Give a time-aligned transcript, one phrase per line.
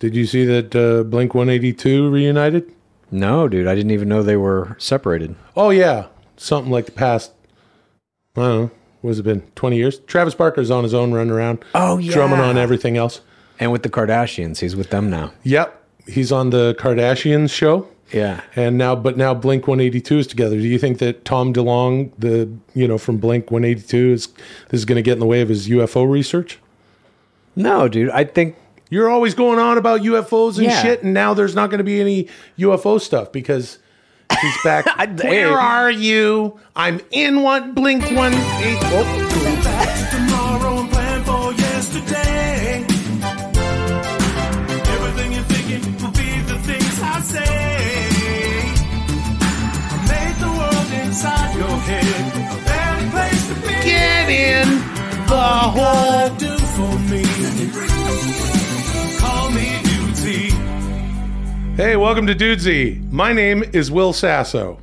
[0.00, 2.72] Did you see that uh, Blink 182 reunited?
[3.10, 5.36] No, dude, I didn't even know they were separated.
[5.54, 6.06] Oh, yeah.
[6.38, 7.32] Something like the past,
[8.34, 8.70] I don't know,
[9.02, 9.98] what has it been, 20 years?
[10.00, 11.62] Travis Barker's on his own running around.
[11.74, 12.12] Oh, yeah.
[12.12, 13.20] Drumming on everything else.
[13.58, 15.32] And with the Kardashians, he's with them now.
[15.42, 15.84] Yep.
[16.06, 17.86] He's on the Kardashians show.
[18.10, 18.40] Yeah.
[18.56, 20.56] And now, but now Blink 182 is together.
[20.56, 24.26] Do you think that Tom DeLonge, the, you know, from Blink 182 is,
[24.70, 26.58] this is going to get in the way of his UFO research?
[27.54, 28.56] No, dude, I think
[28.90, 30.82] You're always going on about UFOs and Yeah.
[30.82, 33.78] shit, and now there's not going to be any UFO stuff because
[34.40, 34.84] he's back.
[34.98, 36.58] I- Where are you?
[36.74, 38.78] I'm in one Blink One Eight.
[38.82, 42.84] Oh, back tomorrow and plan for yesterday.
[44.90, 47.44] Everything you're thinking will be the things I say.
[49.92, 52.04] I made the world inside your head
[52.50, 53.68] a better place to be.
[53.88, 54.68] get in
[55.28, 56.28] the hole.
[56.36, 57.24] do for me.
[61.80, 63.10] Hey, welcome to Dudesy.
[63.10, 64.78] My name is Will Sasso.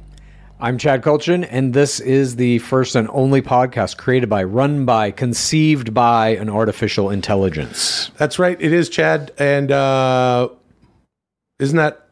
[0.59, 5.11] I'm Chad Kultgen, and this is the first and only podcast created by, run by,
[5.11, 8.09] conceived by an artificial intelligence.
[8.17, 8.59] That's right.
[8.59, 10.49] It is Chad, and uh,
[11.59, 12.07] isn't that?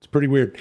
[0.00, 0.56] It's pretty weird.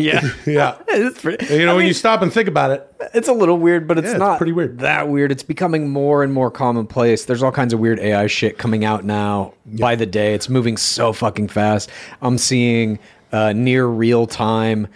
[0.00, 0.20] Yeah.
[0.46, 0.76] Yeah.
[0.88, 3.32] it's, pretty, You know, I when mean, you stop and think about it, it's a
[3.32, 4.78] little weird, but it's Yeah, it's not pretty weird.
[4.80, 5.30] that weird.
[5.32, 7.24] It's becoming more and more commonplace.
[7.26, 10.34] There's all kinds of weird AI shit coming out now by the day.
[10.34, 11.90] It's moving so fucking fast.
[12.22, 12.98] I'm seeing
[13.32, 14.88] uh, near real time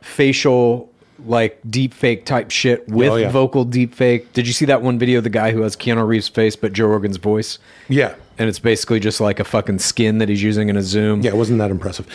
[0.00, 0.90] facial
[1.26, 3.30] like deep fake type shit with Oh, yeah.
[3.30, 4.32] vocal deep fake.
[4.32, 6.72] Did you see that one video of the guy who has Keanu Reeves' face but
[6.72, 7.58] Joe Rogan's voice?
[7.88, 8.14] yeah.
[8.38, 11.20] And it's basically just like a fucking skin that he's using in a Zoom.
[11.22, 12.06] Yeah, it wasn't that impressive.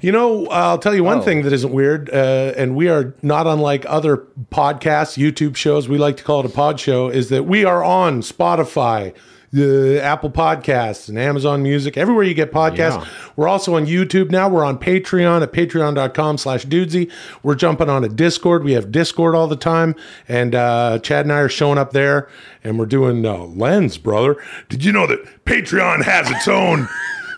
[0.00, 1.22] You know, I'll tell you one Oh.
[1.22, 4.18] thing that isn't weird, uh, and we are not unlike other
[4.52, 5.88] podcasts, YouTube shows.
[5.88, 7.08] We like to call it a pod show.
[7.08, 9.12] Is that we are on Spotify,
[9.52, 13.04] the Apple Podcasts, and Amazon Music, everywhere you get podcasts.
[13.04, 13.08] Yeah.
[13.36, 14.48] We're also on YouTube now.
[14.48, 17.10] We're on Patreon at patreon.com/slash dudesy.
[17.42, 18.64] We're jumping on a Discord.
[18.64, 19.94] We have Discord all the time,
[20.26, 22.28] and uh, Chad and I are showing up there,
[22.64, 24.42] and we're doing uh, Lens, brother.
[24.70, 26.88] Did you know that Patreon has its own?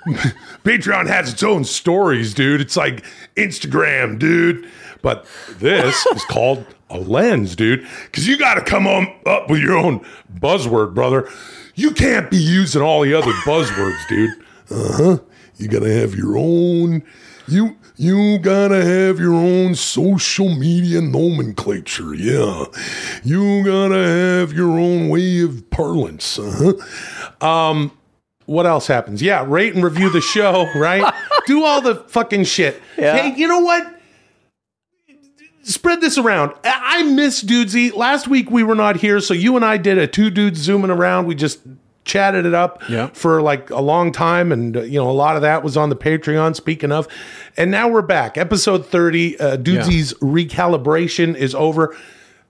[0.64, 2.60] Patreon has its own stories, dude.
[2.60, 3.04] It's like
[3.36, 4.70] Instagram, dude.
[5.02, 5.26] But
[5.58, 7.86] this is called a lens, dude.
[8.04, 10.06] Because you got to come on up with your own
[10.38, 11.28] buzzword, brother.
[11.74, 14.30] You can't be using all the other buzzwords, dude.
[14.70, 15.18] Uh huh.
[15.56, 17.02] You gotta have your own.
[17.46, 22.14] You you gotta have your own social media nomenclature.
[22.14, 22.64] Yeah.
[23.22, 26.38] You gotta have your own way of parlance.
[26.38, 26.74] Uh
[27.40, 27.46] huh.
[27.46, 27.92] Um
[28.46, 29.22] what else happens?
[29.22, 31.14] Yeah, rate and review the show, right?
[31.46, 32.80] Do all the fucking shit.
[32.98, 33.16] Yeah.
[33.16, 33.93] Hey, you know what?
[35.64, 36.52] Spread this around.
[36.64, 37.94] I miss Dudesy.
[37.94, 40.90] Last week we were not here, so you and I did a two dudes zooming
[40.90, 41.26] around.
[41.26, 41.60] We just
[42.04, 43.08] chatted it up Yeah.
[43.14, 45.88] for like a long time, and uh, you know a lot of that was on
[45.88, 46.54] the Patreon.
[46.54, 47.08] Speaking of,
[47.56, 48.36] and now we're back.
[48.36, 49.38] Episode thirty.
[49.40, 51.96] Uh, Dudesy's recalibration is over.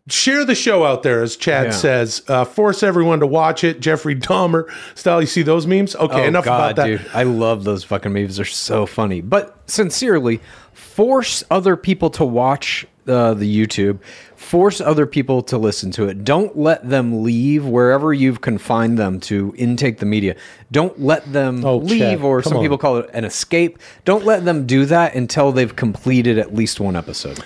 [0.09, 1.71] Share the show out there, as Chad Yeah.
[1.71, 2.23] says.
[2.29, 3.81] Uh, force everyone to watch it.
[3.81, 5.21] Jeffrey Dahmer style.
[5.23, 5.97] You see those memes?
[5.97, 6.87] Okay, Oh, enough God, about that.
[6.87, 8.37] Dude, I love those fucking memes.
[8.37, 9.23] They're so funny.
[9.23, 10.41] But sincerely,
[10.75, 13.99] force other people to watch uh, the YouTube.
[14.37, 16.25] Force other people to listen to it.
[16.25, 20.37] Don't let them leave wherever you've confined them to intake the media.
[20.71, 22.62] Don't let them Oh, leave, Chad, or some on.
[22.62, 23.79] people call it an escape.
[24.05, 27.43] Don't let them do that until they've completed at least one episode.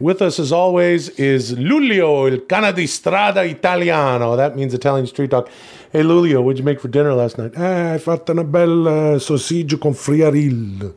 [0.00, 4.34] With us, as always, is Lulio, il cane di strada italiano.
[4.36, 5.48] That means Italian street dog.
[5.92, 7.52] Hey, Lulio, what'd you make for dinner last night?
[7.56, 10.92] Ah, I fatto una bella sausage con friaril.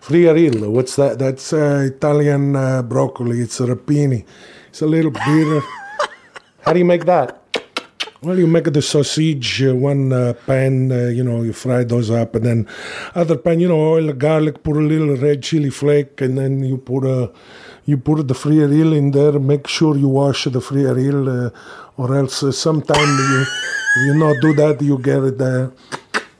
[0.00, 1.18] Friaril, what's that?
[1.18, 3.40] That's uh, Italian uh, broccoli.
[3.40, 4.24] It's rapini.
[4.68, 5.60] It's a little bitter.
[6.62, 7.36] How do you make that?
[8.22, 12.10] Well, you make the sausage uh, one uh, pan, uh, you know, you fry those
[12.10, 12.68] up, and then
[13.14, 16.78] other pan, you know, oil, garlic, put a little red chili flake, and then you
[16.78, 17.30] put a,
[17.84, 19.38] you put the free in there.
[19.38, 21.50] Make sure you wash the free uh,
[21.96, 23.44] or else uh, sometime you,
[24.06, 25.40] you not do that, you get it.
[25.40, 25.70] Uh,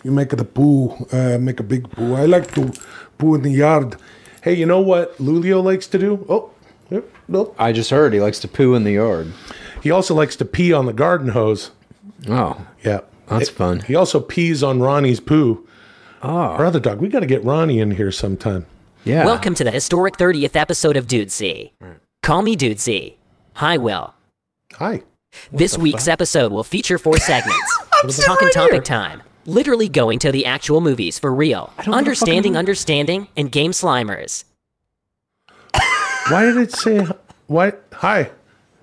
[0.05, 2.15] you make the poo, uh, make a big poo.
[2.15, 2.73] I like to
[3.21, 3.97] poo in the yard.
[4.43, 6.25] Hey, you know what Lulio likes to do?
[6.29, 6.51] Oh,
[6.91, 7.55] yep, nope.
[7.59, 9.33] I just heard he likes to poo in the yard.
[9.83, 11.71] He also likes to pee on the garden hose.
[12.29, 13.01] Oh, Yeah.
[13.29, 13.81] That's It- fun.
[13.81, 15.65] He also pees on Ronnie's poo.
[16.23, 16.29] Oh.
[16.29, 17.01] Our other dog.
[17.01, 18.67] We got to get Ronnie in here sometime.
[19.05, 19.25] yeah.
[19.25, 21.71] Welcome to the historic 30th episode of Dudesy.
[22.25, 23.15] Call me Dudesy.
[23.55, 24.13] Hi, Will.
[24.75, 25.03] Hi.
[25.53, 27.79] This week's episode will feature four segments.
[28.25, 29.23] Talking topic time.
[29.51, 31.73] Literally going to the actual movies for real.
[31.89, 34.45] Understanding, understanding, and game slimers.
[36.29, 37.05] Why did it say
[37.49, 37.73] why?
[37.95, 38.31] Hi.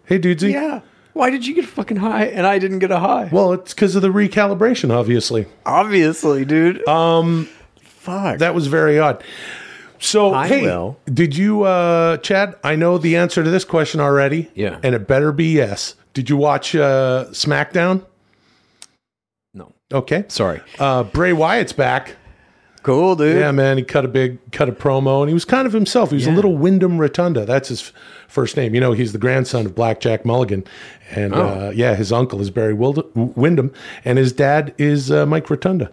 [0.04, 0.52] Hey, dudesy.
[0.52, 0.82] Yeah.
[1.14, 3.30] Why did you get a fucking high and I didn't get a high?
[3.32, 5.46] Well, it's because of the recalibration, obviously.
[5.66, 6.86] Obviously, dude.
[6.86, 7.48] Um,
[7.80, 8.40] fuck.
[8.40, 9.24] That was very odd.
[10.00, 11.00] So, I hey, will.
[11.06, 12.56] did you, uh, Chad?
[12.62, 14.52] I know the answer to this question already.
[14.54, 14.80] Yeah.
[14.84, 15.96] And it better be yes.
[16.14, 18.06] Did you watch uh, SmackDown?
[19.94, 20.26] Okay.
[20.28, 20.62] Sorry.
[20.80, 22.16] Uh, Bray Wyatt's back.
[22.84, 23.38] Cool, dude.
[23.38, 23.78] Yeah, man.
[23.78, 26.10] He cut a big, cut a promo, and he was kind of himself.
[26.12, 27.46] He was a little Wyndham Rotunda.
[27.46, 27.92] That's his
[28.30, 28.74] first name.
[28.74, 30.64] You know, he's the grandson of Black Jack Mulligan,
[31.12, 31.42] and Oh.
[31.42, 33.74] uh, yeah, his uncle is Barry Wild- Wyndham,
[34.06, 35.92] and his dad is uh, Mike Rotunda.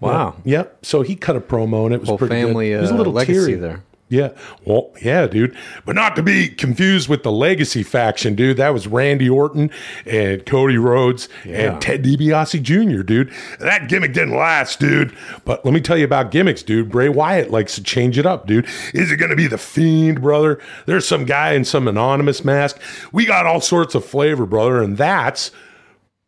[0.00, 0.36] Wow.
[0.44, 0.78] Yep.
[0.84, 2.78] So he cut a promo, and it was Whole pretty family good.
[2.78, 3.54] It was a uh, little legacy teary.
[3.54, 3.82] there.
[4.10, 4.30] Yeah.
[4.64, 5.54] Well, yeah, dude.
[5.84, 8.56] But not to be confused with the legacy faction, dude.
[8.56, 9.70] That was Randy Orton
[10.06, 13.30] and Cody Rhodes and Ted DiBiase Jr., dude.
[13.60, 15.14] That gimmick didn't last, dude.
[15.44, 16.90] But let me tell you about gimmicks, dude.
[16.90, 18.66] Bray Wyatt likes to change it up, dude.
[18.94, 20.58] Is it going to be the Fiend, brother?
[20.86, 22.80] There's some guy in some anonymous mask.
[23.12, 24.82] We got all sorts of flavor, brother.
[24.82, 25.50] And that's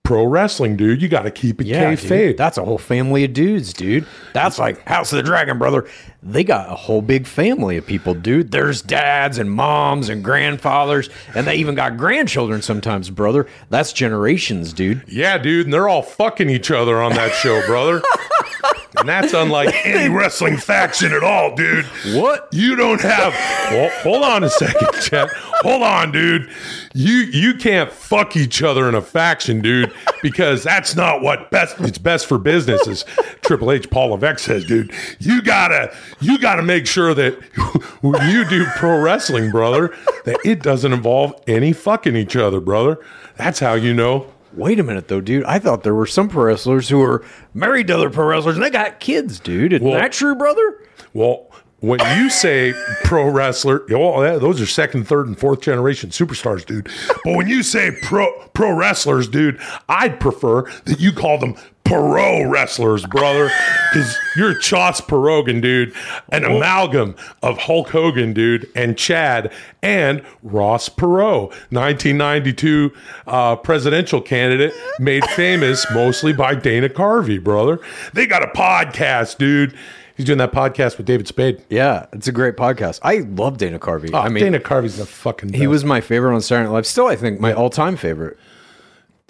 [0.02, 1.00] pro wrestling, dude.
[1.02, 2.08] You got to keep it Yeah, kayfabe.
[2.08, 2.36] dude.
[2.36, 4.06] That's a whole family of dudes, dude.
[4.32, 5.88] That's like House of the Dragon, brother.
[6.22, 8.50] They got a whole big family of people, dude.
[8.50, 13.46] There's dads and moms and grandfathers, and they even got grandchildren sometimes, brother.
[13.70, 15.02] That's generations, dude.
[15.06, 18.02] Yeah, dude, and they're all fucking each other on that show, brother.
[18.98, 21.84] and that's unlike any wrestling faction at all, dude.
[22.14, 22.48] What?
[22.52, 23.32] You don't have.
[23.70, 25.28] Well, hold on a second, Chet.
[25.62, 26.50] Hold on, dude.
[26.94, 29.92] You you can't fuck each other in a faction, dude,
[30.22, 31.78] because that's not what best.
[31.80, 33.04] It's best for business, as
[33.42, 34.92] Triple H Paul Levesque says, dude.
[35.18, 37.34] You gotta you gotta make sure that
[38.00, 39.94] when you do pro wrestling, brother,
[40.24, 42.98] that it doesn't involve any fucking each other, brother.
[43.36, 44.26] That's how you know.
[44.54, 45.44] Wait a minute, though, dude.
[45.44, 47.24] I thought there were some pro wrestlers who were
[47.54, 49.72] married to other pro wrestlers and they got kids, dude.
[49.72, 50.76] Isn't Well- that true, brother?
[51.12, 51.46] Well,
[51.80, 52.74] when you say
[53.04, 56.88] pro wrestler, well, yeah, those are second, third, and fourth generation superstars, dude.
[57.24, 59.58] But when you say pro pro wrestlers, dude,
[59.88, 61.54] I'd prefer that you call them
[61.90, 63.50] pro wrestlers, brother,
[63.92, 65.92] because you're Chas Perogan, dude,
[66.28, 69.52] an amalgam of Hulk Hogan, dude, and Chad
[69.82, 72.92] and Ross Perot, 1992
[73.26, 77.80] uh, presidential candidate, made famous mostly by Dana Carvey, brother.
[78.12, 79.76] They got a podcast, dude.
[80.16, 81.60] He's doing that podcast with David Spade.
[81.70, 83.00] Yeah, it's a great podcast.
[83.02, 84.10] I love Dana Carvey.
[84.12, 85.54] Oh, I mean, Dana Carvey's the fucking.
[85.54, 86.86] he was my favorite on Saturday Night Live.
[86.86, 88.38] Still, I think my all-time favorite.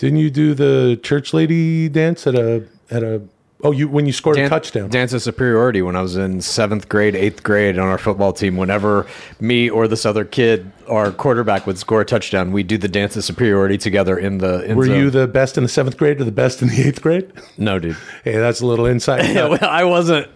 [0.00, 3.20] Didn't you do the church lady dance at a at a?
[3.62, 4.88] Oh, you when you scored a touchdown.
[4.88, 8.56] Dance of superiority when I was in seventh grade, eighth grade on our football team.
[8.56, 9.06] Whenever
[9.40, 13.14] me or this other kid, our quarterback, would score a touchdown, we'd do the dance
[13.18, 14.64] of superiority together in the.
[14.66, 14.96] End Were zone.
[14.96, 17.30] you the best in the seventh grade or the best in the eighth grade?
[17.58, 17.98] No, dude.
[18.24, 19.20] Hey, that's a little insight.
[19.34, 20.28] Yeah, well, I wasn't.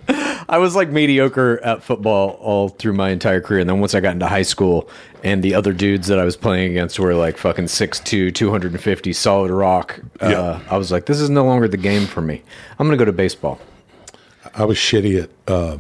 [0.49, 4.01] I was like mediocre at football all through my entire career, and then once I
[4.01, 4.89] got into high school,
[5.23, 9.51] and the other dudes that I was playing against were like fucking 6'2", 250, solid
[9.51, 10.01] rock.
[10.21, 10.61] Uh, Yeah.
[10.71, 12.43] I was like, this is no longer the game for me.
[12.79, 13.59] I'm gonna go to baseball.
[14.55, 15.31] I was shitty at.
[15.49, 15.79] Uh,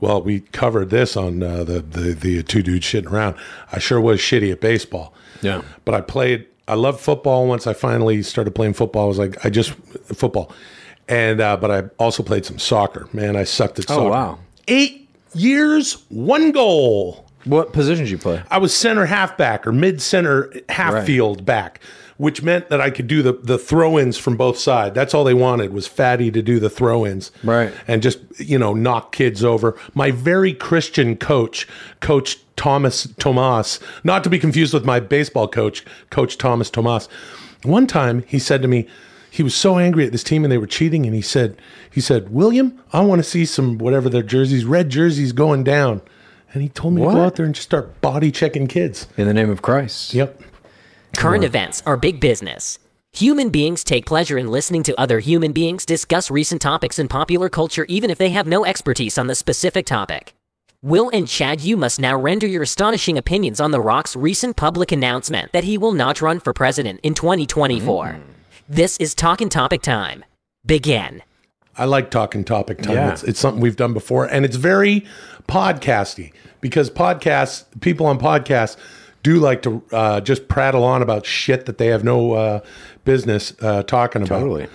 [0.00, 3.36] well, we covered this on uh, the, the the two dudes shitting around.
[3.72, 5.14] I sure was shitty at baseball.
[5.42, 5.62] Yeah.
[5.84, 6.46] but I played.
[6.66, 7.46] I loved football.
[7.46, 9.72] Once I finally started playing football, I was like, I just
[10.14, 10.50] football,
[11.08, 13.08] and uh, but I also played some soccer.
[13.12, 14.10] Man, I sucked at Oh, soccer.
[14.10, 14.38] wow.
[14.68, 17.24] Eight years, one goal.
[17.44, 18.42] What positions you play?
[18.50, 21.06] I was center halfback or mid center half Right.
[21.06, 21.78] field back,
[22.16, 24.94] which meant that I could do the, the throw ins from both sides.
[24.94, 27.30] That's all they wanted was Fatty to do the throw ins.
[27.42, 27.70] Right.
[27.86, 29.76] And just, you know, knock kids over.
[29.92, 31.68] My very Christian coach,
[32.00, 37.10] Coach Thomas Tomas, not to be confused with my baseball coach, Coach Thomas Tomas.
[37.62, 38.86] One time he said to me,
[39.34, 41.60] he was so angry at this team and they were cheating, and he said,
[41.90, 46.02] he said, William, I want to see some whatever their jerseys, red jerseys going down.
[46.52, 49.08] And he told me to go out there and just start body checking kids.
[49.16, 50.14] In the name of Christ.
[50.14, 50.40] Yep.
[51.16, 52.78] Current events are big business.
[53.10, 57.48] Human beings take pleasure in listening to other human beings discuss recent topics in popular
[57.48, 60.32] culture even if they have no expertise on the specific topic.
[60.80, 64.92] Will and Chad, you must now render your astonishing opinions on The Rock's recent public
[64.92, 68.06] announcement that he will not run for president in 2024.
[68.06, 68.33] Mm.
[68.68, 70.24] This is Talking Topic Time.
[70.64, 71.22] Begin.
[71.76, 72.94] I like talking topic time.
[72.94, 73.12] Yeah.
[73.12, 75.04] It's, it's something we've done before, and it's very
[75.46, 78.78] podcasty because podcasts, people on podcasts,
[79.22, 82.60] do like to uh, just prattle on about shit that they have no uh,
[83.04, 84.38] business uh, talking about.
[84.38, 84.68] Totally.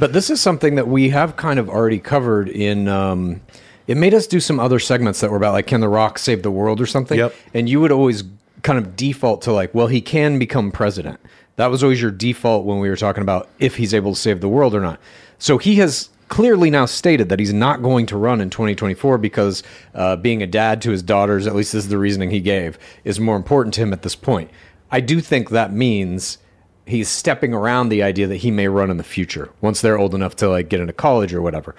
[0.00, 2.88] But this is something that we have kind of already covered in.
[2.88, 3.40] Um,
[3.86, 6.42] it made us do some other segments that were about like, can The Rock save
[6.42, 7.16] the world or something?
[7.16, 7.34] Yep.
[7.54, 8.24] And you would always
[8.62, 11.20] kind of default to like, well, he can become president.
[11.58, 14.40] That was always your default when we were talking about if he's able to save
[14.40, 15.00] the world or not.
[15.38, 19.64] So he has clearly now stated that he's not going to run in 2024 because
[19.92, 22.78] uh, being a dad to his daughters, at least this is the reasoning he gave,
[23.02, 24.52] is more important to him at this point.
[24.92, 26.38] I do think that means
[26.86, 30.14] he's stepping around the idea that he may run in the future once they're old
[30.14, 31.74] enough to like get into college or whatever.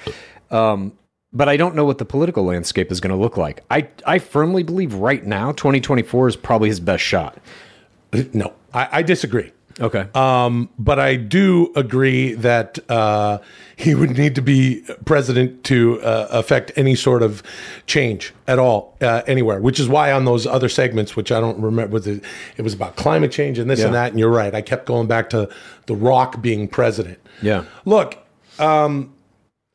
[0.51, 0.91] Um,
[1.31, 3.63] but I don't know what the political landscape is going to look like.
[3.71, 7.37] I I firmly believe right now 2024 is probably his best shot.
[8.33, 9.53] No, I, I disagree.
[9.81, 10.07] Okay.
[10.13, 13.39] Um, but I do agree that uh,
[13.75, 17.41] he would need to be president to uh, affect any sort of
[17.87, 19.59] change at all uh, anywhere.
[19.61, 22.23] Which is why on those other segments, which I don't remember, was it,
[22.57, 24.11] it was about climate change and this and that.
[24.11, 24.53] And you're right.
[24.53, 25.49] I kept going back to
[25.85, 27.19] The Rock being president.
[27.41, 27.63] yeah.
[27.85, 28.17] Look,
[28.59, 29.13] um,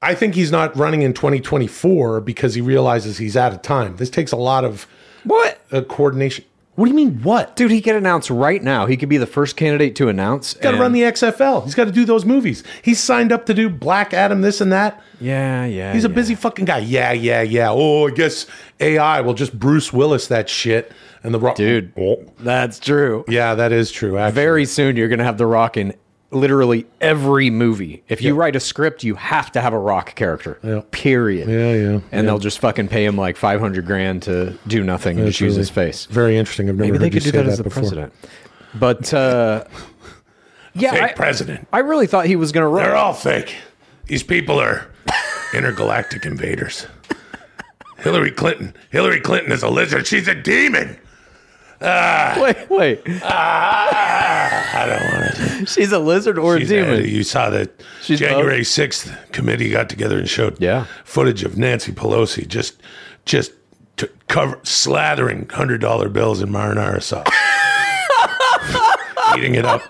[0.02, 3.96] I think he's not running in 2024 because he realizes he's out of time.
[3.96, 4.86] This takes a lot of
[5.24, 5.58] What?
[5.72, 6.44] uh, coordination.
[6.76, 7.22] What do you mean?
[7.22, 7.54] What?
[7.54, 8.86] Dude, he could announce right now.
[8.86, 10.54] He could be the first candidate to announce.
[10.54, 11.62] Got to and- run the XFL.
[11.64, 12.64] He's got to do those movies.
[12.82, 15.00] He's signed up to do Black Adam, this and that.
[15.20, 15.92] Yeah, yeah.
[15.92, 16.14] He's a yeah.
[16.14, 16.78] busy fucking guy.
[16.78, 17.68] Yeah, yeah, yeah.
[17.70, 18.46] Oh, I guess
[18.80, 20.90] AI will just Bruce Willis that shit.
[21.22, 21.92] And the Rock, Dude.
[21.96, 22.22] Oh.
[22.40, 23.24] That's true.
[23.28, 24.18] Yeah, that is true.
[24.18, 24.34] Actually.
[24.34, 25.94] Very soon, you're going to have The Rock in
[26.34, 28.02] literally every movie.
[28.08, 30.58] If you write a script, you have to have a Rock character.
[30.62, 30.82] Yeah.
[30.90, 31.48] Period.
[31.48, 32.00] Yeah, yeah.
[32.12, 35.40] And they'll just fucking pay him like 500 grand to do nothing and That's just
[35.40, 36.06] use really his face.
[36.06, 36.68] Very interesting.
[36.68, 37.82] I've never Maybe heard they you could do say that as the before.
[37.82, 38.12] president.
[38.74, 39.64] But uh,
[40.74, 41.68] yeah, Fake I, president.
[41.72, 42.84] I really thought he was going to run.
[42.84, 43.54] They're all fake.
[44.06, 44.88] These people are
[45.54, 46.86] intergalactic invaders.
[47.98, 48.74] Hillary Clinton.
[48.90, 50.06] Hillary Clinton is a lizard.
[50.06, 50.98] She's a demon.
[51.84, 52.38] Ah.
[52.40, 53.02] Wait, wait.
[53.22, 55.66] Ah, I don't want to.
[55.66, 57.04] She's a lizard or a demon?
[57.04, 57.70] a- you saw that
[58.02, 60.86] She's January 6th committee got together and showed Yeah.
[61.04, 62.80] footage of Nancy Pelosi just
[63.26, 63.52] just
[63.96, 67.26] to cover slathering hundred dollar bills in marinara sauce,
[69.36, 69.82] eating it up,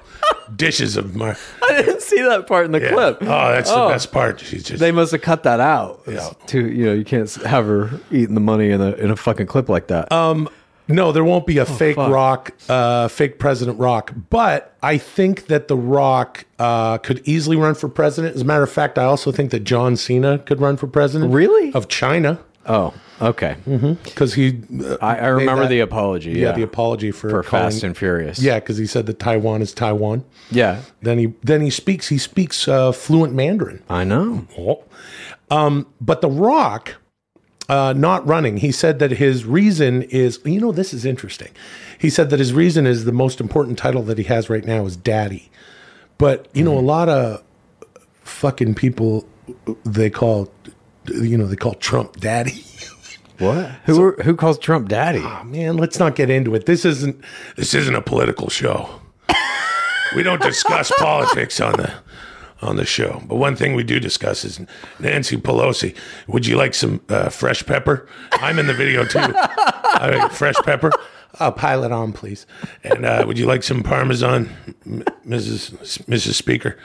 [0.54, 1.36] dishes of mar.
[1.62, 2.92] I didn't see that part in the Yeah.
[2.92, 3.18] clip.
[3.22, 3.84] Oh, that's Oh.
[3.88, 4.40] the best part.
[4.40, 6.02] She's just They must have cut that out.
[6.06, 6.30] Yeah.
[6.48, 9.46] To you know, you can't have her eating the money in a in a fucking
[9.46, 10.10] clip like that.
[10.12, 10.48] Um,
[10.86, 12.10] No, there won't be a fake fuck.
[12.12, 14.12] Rock, uh, fake President Rock.
[14.30, 18.34] But I think that The Rock uh, could easily run for president.
[18.36, 21.32] As a matter of fact, I also think that John Cena could run for president.
[21.32, 21.72] Really?
[21.72, 22.38] Of China.
[22.66, 23.56] oh, okay.
[24.04, 24.60] Because he.
[24.84, 26.32] uh, I, I remember that- the apology.
[26.32, 28.38] Yeah, Yeah, the apology for, for calling- Fast and Furious.
[28.38, 30.22] Yeah, because he said that Taiwan is Taiwan.
[30.50, 30.80] yeah.
[31.00, 33.82] Then he then he speaks he speaks uh, fluent Mandarin.
[33.88, 34.46] I know.
[35.50, 36.96] Um, but The Rock,
[37.68, 41.50] uh, not running, he said that his reason is, you know, this is interesting.
[41.98, 44.84] He said that his reason is the most important title that he has right now
[44.86, 45.50] is Daddy.
[46.18, 47.42] But, you know, a lot of
[48.22, 49.26] fucking people,
[49.84, 50.52] they call,
[51.06, 52.64] you know, they call Trump Daddy.
[53.38, 53.66] What?
[53.86, 55.24] Who are- who calls Trump daddy?
[55.44, 56.66] Man, let's not get into it.
[56.66, 57.20] This isn't
[57.56, 59.00] this isn't a political show.
[60.14, 61.92] we don't discuss politics on the
[62.64, 63.22] on the show.
[63.26, 64.60] But one thing we do discuss is
[64.98, 65.94] Nancy Pelosi.
[66.28, 68.08] Would you like some uh, fresh pepper?
[68.32, 69.18] I'm in the video too.
[69.36, 70.90] I like fresh pepper.
[71.40, 72.46] I'll pile it on, please.
[72.84, 74.48] And uh, would you like some Parmesan,
[74.86, 75.72] M- Mrs.
[76.06, 76.34] Mrs.
[76.34, 76.78] Speaker?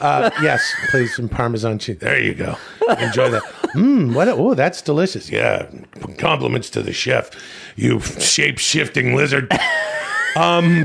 [0.00, 1.98] Uh, yes, please, some Parmesan cheese.
[1.98, 2.56] There you go.
[3.00, 3.42] Enjoy that.
[3.74, 4.28] Mmm, what?
[4.28, 5.28] Oh, that's delicious.
[5.28, 5.68] Yeah,
[6.18, 7.30] compliments to the chef.
[7.74, 9.50] You shape shifting lizard.
[10.38, 10.84] Um,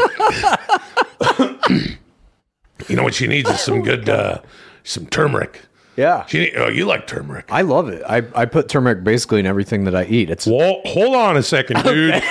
[2.92, 4.42] you know what she needs is some good, uh,
[4.84, 5.62] some turmeric.
[5.98, 6.26] Yeah.
[6.26, 7.46] She oh, you like turmeric?
[7.52, 8.02] I love it.
[8.08, 10.30] I, I put turmeric basically in everything that I eat.
[10.30, 12.24] It's Well, hold on a second, dude.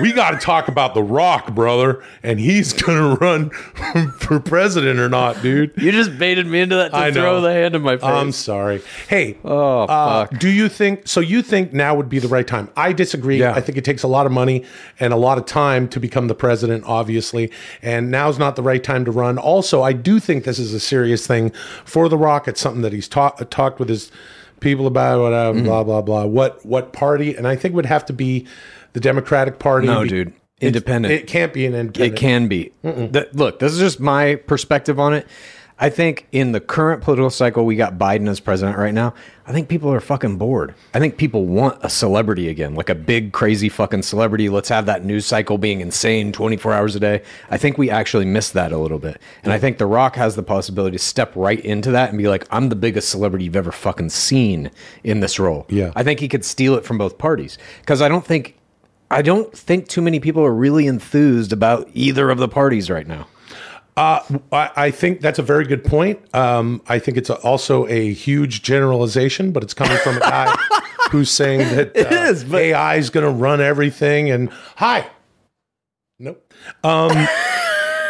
[0.00, 3.50] we got to talk about The Rock, brother, and he's gonna run
[4.20, 5.72] for president or not, dude.
[5.76, 7.20] you just baited me into that to I know.
[7.22, 8.04] throw the hand in my face.
[8.04, 8.82] I'm sorry.
[9.08, 10.38] Hey, Oh, uh, fuck.
[10.38, 11.18] do you think so?
[11.20, 12.70] You think now would be the right time?
[12.76, 13.40] I disagree.
[13.40, 13.52] Yeah.
[13.52, 14.64] I think it takes a lot of money
[15.00, 17.50] and a lot of time to become the president, obviously,
[17.82, 19.38] and now's not the right time to run.
[19.38, 21.50] Also, I do think this is a serious thing
[21.84, 22.46] for The Rock.
[22.46, 24.10] It's something that he's talked talked with his
[24.60, 25.20] people about.
[25.20, 25.66] Whatever, Mm-hmm.
[25.66, 26.24] blah blah blah.
[26.26, 27.34] What what party?
[27.34, 28.46] And I think it would have to be
[28.92, 29.86] the Democratic Party.
[29.86, 30.32] no, Be- dude.
[30.60, 31.12] independent.
[31.14, 32.14] It can't be an independent.
[32.14, 32.72] It can be.
[32.82, 35.26] Th- look, this is just my perspective on it.
[35.80, 39.14] I think in the current political cycle, we got Biden as president right now.
[39.46, 40.74] I think people are fucking bored.
[40.92, 44.48] I think people want a celebrity again, like a big, crazy fucking celebrity.
[44.48, 47.22] Let's have that news cycle being insane 24 hours a day.
[47.48, 49.20] I think we actually missed that a little bit.
[49.44, 52.28] And I think The Rock has the possibility to step right into that and be
[52.28, 54.72] like, I'm the biggest celebrity you've ever fucking seen
[55.04, 55.64] in this role.
[55.68, 55.92] Yeah.
[55.94, 57.56] I think he could steal it from both parties.
[57.80, 58.56] Because I don't think.
[59.10, 63.06] I don't think too many people are really enthused about either of the parties right
[63.06, 63.26] now.
[63.98, 66.20] Uh, I, I think that's a very good point.
[66.34, 70.56] Um, I think it's a, also a huge generalization, but it's coming from a guy
[71.10, 74.30] who's saying that uh, is, but- AI is going to run everything.
[74.30, 75.08] And hi,
[76.20, 76.54] nope.
[76.84, 77.26] Um,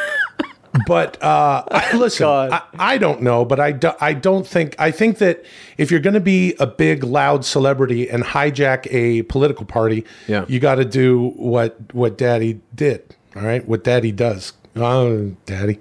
[0.87, 4.90] but uh, I, listen, I, I don't know, but I, do, I don't think I
[4.90, 5.42] think that
[5.78, 10.45] if you're going to be a big, loud celebrity and hijack a political party, Yeah.
[10.49, 13.14] you got to do what what Daddy did.
[13.37, 14.52] All right, what Daddy does.
[14.76, 15.78] Oh, Daddy.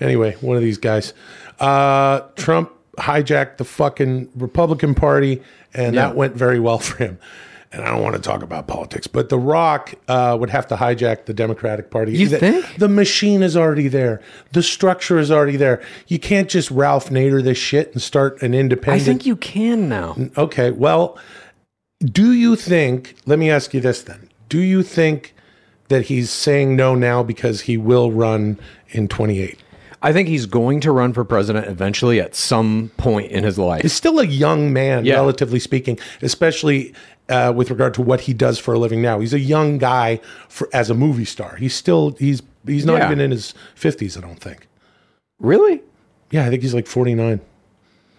[0.00, 1.12] Anyway, one of these guys.
[1.60, 6.08] Uh, Trump hijacked the fucking Republican Party, and Yeah.
[6.08, 7.18] that went very well for him.
[7.72, 10.76] And I don't want to talk about politics, but The Rock uh, would have to
[10.76, 12.12] hijack the Democratic Party.
[12.16, 12.76] You the, think?
[12.78, 14.20] the machine is already there?
[14.52, 15.82] The structure is already there.
[16.06, 19.02] You can't just Ralph Nader this shit and start an independent.
[19.02, 20.16] I think you can now.
[20.38, 21.18] Okay, well,
[22.04, 24.28] do you think, let me ask you this then.
[24.48, 25.34] Do you think
[25.88, 28.58] that he's saying no now because he will run
[28.90, 29.58] in 28?
[30.02, 33.82] I think he's going to run for president eventually at some point in his life.
[33.82, 35.14] He's still a young man, Yeah.
[35.14, 36.92] relatively speaking, especially
[37.30, 39.18] uh, with regard to what he does for a living now.
[39.20, 41.56] He's a young guy for, as a movie star.
[41.56, 43.06] He's still, he's, he's not Yeah.
[43.06, 44.66] even in his 50s, I don't think.
[45.38, 45.80] Really?
[46.30, 47.40] Yeah, I think he's like 49.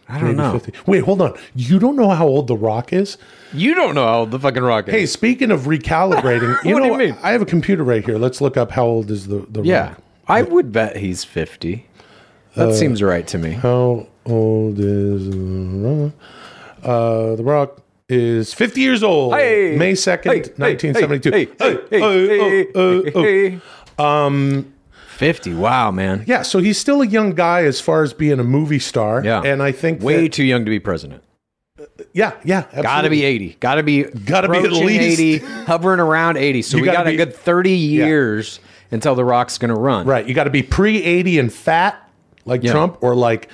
[0.08, 0.60] I don't know.
[0.60, 0.74] 50.
[0.86, 1.38] Wait, hold on.
[1.56, 3.18] You don't know how old The Rock is?
[3.54, 4.94] You don't know how old the fucking rock is.
[4.94, 7.18] Hey, speaking of recalibrating, you What do you mean?
[7.24, 8.18] I have a computer right here.
[8.18, 9.90] Let's look up how old is the, the yeah.
[9.90, 10.02] Rock.
[10.28, 11.88] I would bet he's 50.
[12.56, 13.52] That seems right to me.
[13.52, 16.14] How old is The Rock?
[16.84, 19.34] Uh, the Rock is 50 years old.
[19.34, 19.76] Hey!
[19.78, 21.32] May 2nd, Hey, hey, 1972.
[21.32, 23.24] hey, hey, hey, hey, oh, oh, oh.
[23.24, 23.60] hey.
[23.98, 24.74] Um,
[25.15, 25.54] 50.
[25.54, 26.23] Wow, man.
[26.28, 29.23] Yeah, so he's still a young guy as far as being a movie star.
[29.23, 29.41] Yeah.
[29.41, 31.23] And I think Way that- too young to be president.
[32.13, 32.65] yeah, yeah.
[32.82, 33.58] Gotta be 80.
[33.60, 36.62] Gotta be Gotta be at least- 80, hovering around 80.
[36.62, 38.60] So You we gotta a good 30 years
[38.91, 40.06] until The Rock's to run.
[40.06, 40.25] Right.
[40.28, 41.97] You got to be pre 80 and fat
[42.45, 42.71] like Yeah.
[42.71, 43.49] Trump or like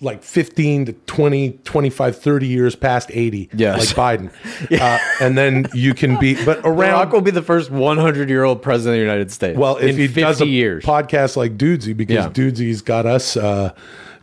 [0.00, 3.96] like 15 to 20, 25, 30 years past 80 Yes.
[3.96, 4.30] like Biden.
[4.80, 8.44] uh, and then you can be but The Rock will be the first 100 year
[8.44, 9.58] old president of the United States.
[9.58, 10.84] well if he 50 does a years.
[10.84, 12.28] podcast like Dudesy because Yeah.
[12.30, 13.72] Dudesy's got us uh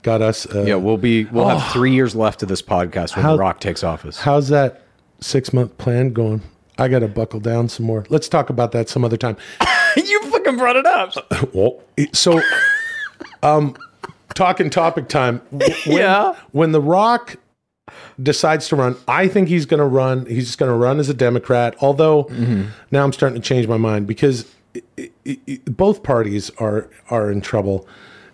[0.04, 3.24] got us uh, yeah, we'll be we'll have three years left of this podcast when
[3.24, 4.20] How- Rock takes office.
[4.20, 4.82] How's that
[5.20, 6.42] 6 month plan going?
[6.80, 8.06] I got to buckle down some more.
[8.10, 9.38] Let's talk about that some other time.
[9.98, 11.14] you fucking brought it up.
[11.54, 11.80] Well,
[12.14, 12.42] so,
[13.44, 13.76] um,
[14.34, 15.40] talking topic time.
[15.52, 16.36] When, Yeah.
[16.52, 17.38] When The Rock
[18.22, 20.26] decides to run, I think he's going to run.
[20.26, 21.76] He's just going to run as a Democrat.
[21.82, 22.64] Although Mm-hmm.
[22.92, 24.82] now I'm starting to change my mind because i
[25.28, 27.88] i i both parties are are in trouble.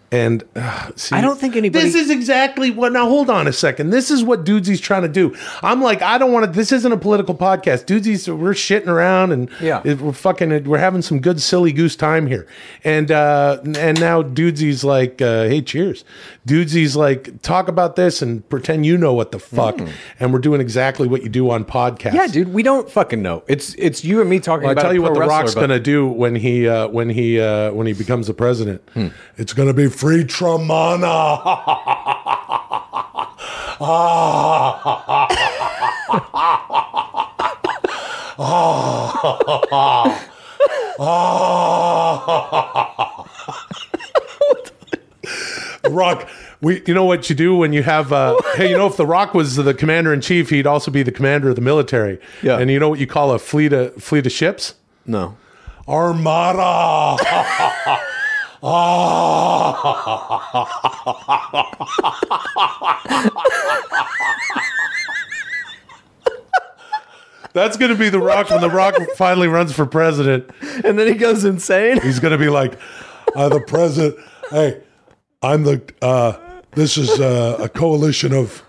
[0.10, 2.93] And uh, see, I don't think anybody- This is exactly what.
[2.93, 3.89] Now hold on a second.
[3.89, 5.36] This is what Dudesy's trying to do.
[5.62, 6.52] I'm like, I don't want to.
[6.52, 7.86] This isn't a political podcast.
[7.86, 9.82] Dudesy's we're shitting around and Yeah.
[9.84, 10.63] it- we're fucking.
[10.63, 12.48] We're having some good silly goose time here.
[12.86, 16.06] And uh, and now Dudesy's like, uh, hey, cheers.
[16.48, 19.78] Dudesy's like, talk about this and pretend you know what the fuck.
[20.22, 22.12] And we're doing exactly what you do on podcasts.
[22.12, 22.13] Mm.
[22.13, 23.43] Yeah, dude, we don't fucking know.
[23.48, 25.72] It's it's you and me talking Well, I tell you what, The Rock's but- going
[25.72, 28.82] to do when he uh, when he uh, when he becomes the president.
[28.93, 29.08] Hmm.
[29.38, 31.41] It's going to be free Tremana.
[45.89, 46.29] Rock,
[46.62, 49.05] we you know what you do when you have uh, hey you know if the
[49.05, 52.19] Rock was the commander in chief he'd also be the commander of the military.
[52.43, 52.60] Yeah.
[52.60, 54.75] And you know what you call a fleet of fleet of ships?
[55.07, 55.38] No.
[55.88, 57.17] Armada.
[67.54, 70.50] That's going to be the Rock when the Rock finally runs for president.
[70.84, 72.02] And then he goes insane.
[72.02, 72.80] He's going to be like,
[73.36, 74.17] uh, the president.
[74.50, 74.82] Hey,
[75.41, 75.82] I'm the.
[76.02, 76.38] Uh,
[76.72, 78.63] this is uh, a coalition of.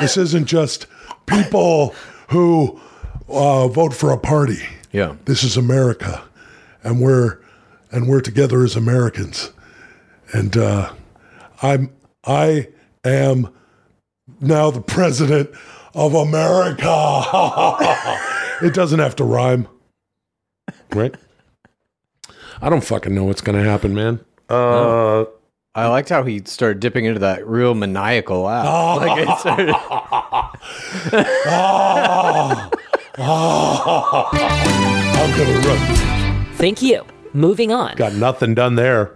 [0.00, 0.86] This isn't just
[1.26, 1.94] people
[2.28, 2.80] who
[3.28, 4.60] uh, vote for a party.
[4.92, 5.16] Yeah.
[5.24, 6.22] This is America,
[6.82, 7.38] and we're
[7.90, 9.50] and we're together as Americans.
[10.32, 10.92] And uh,
[11.62, 11.92] I'm
[12.24, 12.68] I
[13.04, 13.52] am
[14.40, 15.50] now the president
[15.94, 16.84] of America.
[18.62, 19.66] it doesn't have to rhyme,
[20.94, 21.14] right?
[22.62, 24.20] I don't fucking know what's gonna happen, man.
[24.48, 25.24] Uh,
[25.74, 28.66] I liked how he started dipping into that real maniacal laugh.
[28.68, 28.96] Oh.
[28.96, 29.70] Like it started,
[35.16, 35.78] I'm gonna run.
[36.56, 37.04] Thank you.
[37.32, 37.96] Moving on.
[37.96, 39.12] Got nothing done there.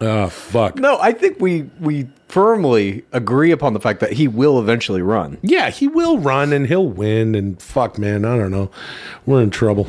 [0.00, 0.76] oh fuck.
[0.76, 5.38] no, I think we we firmly agree upon the fact that he will eventually run.
[5.42, 7.34] Yeah, he will run and he'll win.
[7.34, 8.70] And fuck, man, I don't know.
[9.26, 9.88] We're in trouble.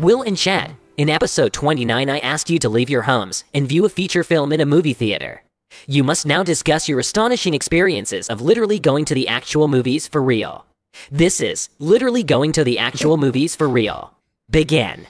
[0.00, 0.76] Will and Chad.
[0.96, 4.50] In episode 29, I asked you to leave your homes and view a feature film
[4.50, 5.42] in a movie theater.
[5.86, 10.22] You must now discuss your astonishing experiences of literally going to the actual movies for
[10.22, 10.64] real.
[11.10, 14.14] This is literally going to the actual movies for real.
[14.50, 15.06] Begin.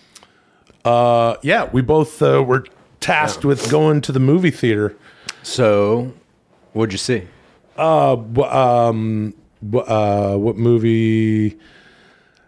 [0.84, 2.66] Uh, yeah, we both uh, were
[2.98, 4.96] tasked with going to the movie theater.
[5.44, 6.12] So,
[6.72, 7.28] what'd you see?
[7.76, 9.34] Uh, wh- um,
[9.72, 11.56] uh, what movie?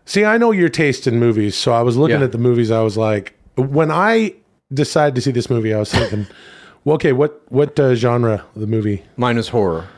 [0.04, 2.24] See, I know your taste in movies, so I was looking Yeah.
[2.24, 2.70] at the movies.
[2.70, 4.34] I was like, when I
[4.72, 6.26] decided to see this movie, I was thinking,
[6.84, 9.04] well, okay, what what uh, genre of the movie?
[9.16, 9.88] Mine was horror.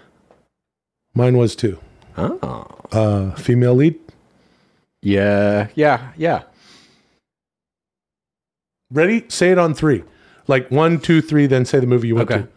[1.14, 1.78] Mine was too.
[2.18, 2.66] Oh.
[2.92, 3.98] Uh, female lead.
[5.02, 6.42] Yeah, yeah, yeah.
[8.90, 9.24] Ready?
[9.28, 10.04] Say it on three.
[10.46, 11.46] Like one, two, three.
[11.46, 12.42] Then say the movie you went Okay.
[12.42, 12.48] to.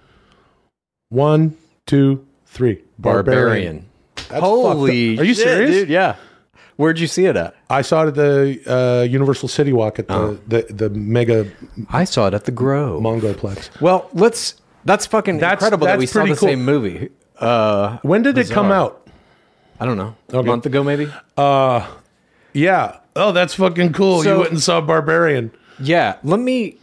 [1.10, 1.56] One,
[1.86, 2.84] two, three.
[3.00, 3.86] Barbarian.
[4.30, 5.24] That's Holy fucked up.
[5.24, 5.72] Are you shit, serious?
[5.72, 5.90] dude?
[5.90, 6.16] Yeah.
[6.78, 7.56] Where'd you see it at?
[7.70, 10.40] I saw it at the uh, Universal City Walk at the Oh.
[10.48, 11.52] the, the mega
[11.90, 13.02] I saw it at the Grove.
[13.04, 13.82] Mongoplex.
[13.82, 14.62] Well, let's.
[14.86, 16.48] That's fucking That's- incredible that we saw the cool.
[16.48, 17.10] same movie.
[17.40, 19.08] Uh, When did it come out?
[19.80, 20.16] I don't know.
[20.30, 21.12] A month ago, maybe.
[22.54, 22.98] Yeah.
[23.16, 24.24] Oh, that's fucking cool.
[24.24, 25.52] So- you went and saw Barbarian.
[25.80, 26.18] Yeah.
[26.24, 26.78] Let me.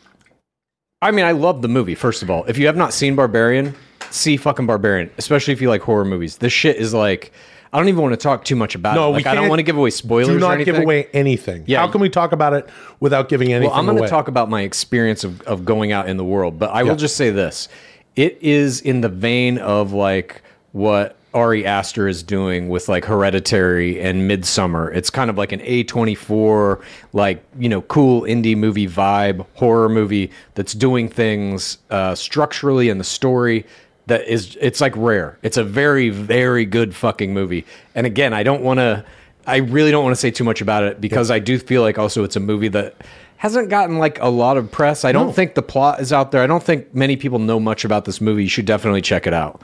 [1.02, 1.94] I mean, I love the movie.
[1.94, 3.74] First of all, if you have not seen Barbarian,
[4.10, 5.10] see fucking Barbarian.
[5.18, 6.38] Especially if you like horror movies.
[6.38, 7.32] This shit is like.
[7.74, 9.10] I don't even want to talk too much about No, it.
[9.10, 10.28] we Like, I don't want to give away spoilers.
[10.28, 11.64] Do not give away anything.
[11.66, 11.80] Yeah.
[11.80, 12.68] How can we talk about it
[13.00, 16.08] without giving anything Well, I'm going to talk about my experience of, of going out
[16.08, 16.90] in the world, but I Yeah.
[16.90, 17.68] will just say this:
[18.14, 24.00] it is in the vein of like what Ari Aster is doing with like Hereditary
[24.00, 24.94] and Midsommar.
[24.94, 26.80] It's kind of like an A24,
[27.12, 32.98] like you know, cool indie movie vibe, horror movie that's doing things uh, structurally in
[32.98, 33.66] the story
[34.06, 35.38] that is it's like rare.
[35.42, 37.64] It's a very very good fucking movie.
[37.94, 39.04] And again, I don't want to
[39.46, 41.98] I really don't want to say too much about it because I do feel like
[41.98, 42.96] also it's a movie that
[43.36, 45.04] hasn't gotten like a lot of press.
[45.04, 46.42] I don't think the plot is out there.
[46.42, 48.44] I don't think many people know much about this movie.
[48.44, 49.62] You should definitely check it out.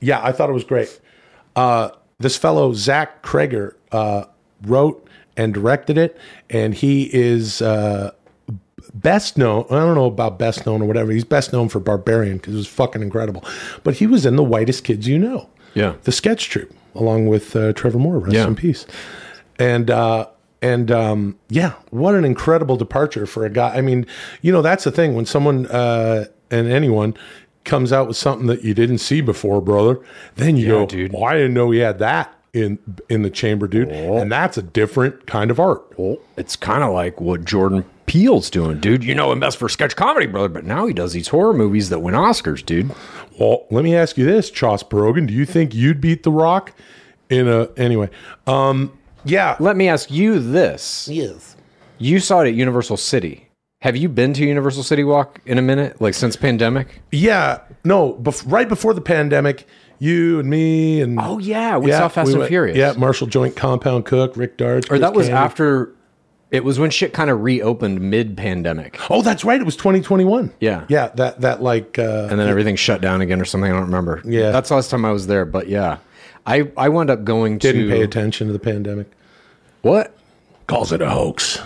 [0.00, 1.00] Yeah, I thought it was great.
[1.56, 4.24] Uh, this fellow Zach Cregger uh,
[4.62, 6.16] wrote and directed it,
[6.50, 8.12] and he is uh,
[8.94, 9.64] best known.
[9.70, 11.12] I don't know about best known or whatever.
[11.12, 13.44] He's best known for Barbarian because it was fucking incredible.
[13.82, 15.94] But he was in the Whitest Kids You Know, Yeah.
[16.04, 18.18] the sketch troupe, along with uh, Trevor Moore.
[18.18, 18.46] Rest Yeah.
[18.46, 18.86] in peace.
[19.58, 20.26] And uh,
[20.62, 23.74] and um, yeah, what an incredible departure for a guy.
[23.76, 24.06] I mean,
[24.42, 27.14] you know, that's the thing when someone uh, and anyone
[27.64, 29.98] comes out with something that you didn't see before, brother.
[30.36, 31.12] Then you go, dude.
[31.12, 32.78] "Well, I didn't know he had that in
[33.08, 35.82] in the chamber, dude." And that's a different kind of art.
[35.98, 39.02] Well, it's kind of like what Jordan Peele's doing, dude.
[39.04, 41.88] You know him best for sketch comedy, brother, but now he does these horror movies
[41.90, 42.90] that win Oscars, dude.
[43.38, 45.26] Well, let me ask you this, Choss Brogan.
[45.26, 46.72] Do you think you'd beat The Rock
[47.30, 48.10] in a anyway?
[48.46, 49.56] Um, yeah.
[49.58, 51.08] Let me ask you this.
[51.08, 51.56] Yes.
[51.98, 53.48] You saw it at Universal City.
[53.80, 57.00] Have you been to Universal City Walk in a minute, like since pandemic?
[57.12, 57.60] Yeah.
[57.84, 59.66] No, bef- right before the pandemic,
[59.98, 62.76] you and me and Oh yeah, we saw Fast and went- Furious.
[62.78, 64.86] Yeah, Marshall Joint Compound Cook, Rick Darts.
[64.86, 65.38] or Chris that was Candy.
[65.38, 65.94] after.
[66.54, 69.60] It was when shit kind of reopened mid-pandemic, Oh, that's right.
[69.60, 70.52] It was 2021.
[70.60, 70.84] Yeah.
[70.88, 71.08] Yeah.
[71.08, 71.98] That that like.
[71.98, 73.70] Uh, and then everything shut down again or something.
[73.70, 74.22] I don't remember.
[74.24, 74.52] Yeah.
[74.52, 75.44] that's the last time I was there.
[75.44, 75.98] But yeah,
[76.46, 79.10] I I wound up going didn't to pay attention to the pandemic.
[79.82, 80.16] what?
[80.68, 81.60] Calls it a hoax.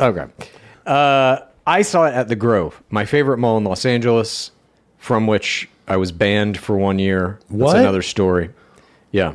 [0.00, 0.26] Okay.
[0.86, 4.50] Uh, I saw it at the Grove, my favorite mall in Los Angeles,
[4.98, 7.38] from which I was banned for one year.
[7.50, 7.76] That's What?
[7.76, 8.50] another story.
[9.12, 9.34] Yeah.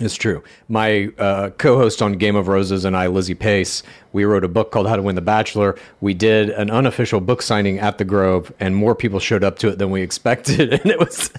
[0.00, 0.42] It's true.
[0.68, 3.82] My uh, co-host on Game of Roses and I, Lizzie Pace,
[4.12, 5.76] we wrote a book called How to Win the Bachelor.
[6.00, 9.68] We did an unofficial book signing at the Grove, and more people showed up to
[9.68, 10.72] it than we expected.
[10.74, 11.30] And it was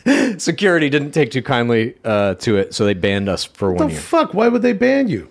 [0.44, 3.94] security didn't take too kindly uh, to it, so they banned us for one the
[3.94, 4.34] year fuck?
[4.34, 5.30] Why would they ban you?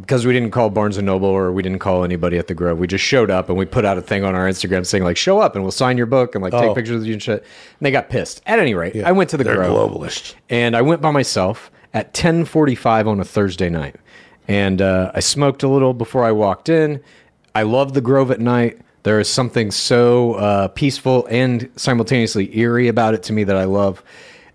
[0.00, 2.80] because we didn't call Barnes and Noble or we didn't call anybody at the Grove.
[2.80, 5.16] We just showed up and we put out a thing on our Instagram saying like,
[5.16, 6.60] "Show up and we'll sign your book and like Oh.
[6.60, 8.42] take pictures with you and shit." And they got pissed.
[8.44, 10.34] At any rate, I went to the They're Grove globalists.
[10.50, 13.96] and I went by myself at 10:45 on a Thursday night,
[14.46, 17.00] and uh, I smoked a little before I walked in.
[17.54, 18.78] I love the Grove at night.
[19.02, 23.64] There is something so uh, peaceful and simultaneously eerie about it to me that I
[23.64, 24.02] love.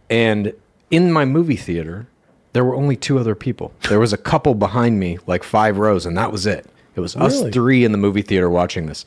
[0.09, 0.53] And
[0.91, 2.07] in my movie theater,
[2.53, 3.73] there were only two other people.
[3.89, 6.67] There was a couple behind me, like five rows, and that was it.
[6.95, 9.05] It was us three in the movie theater watching this.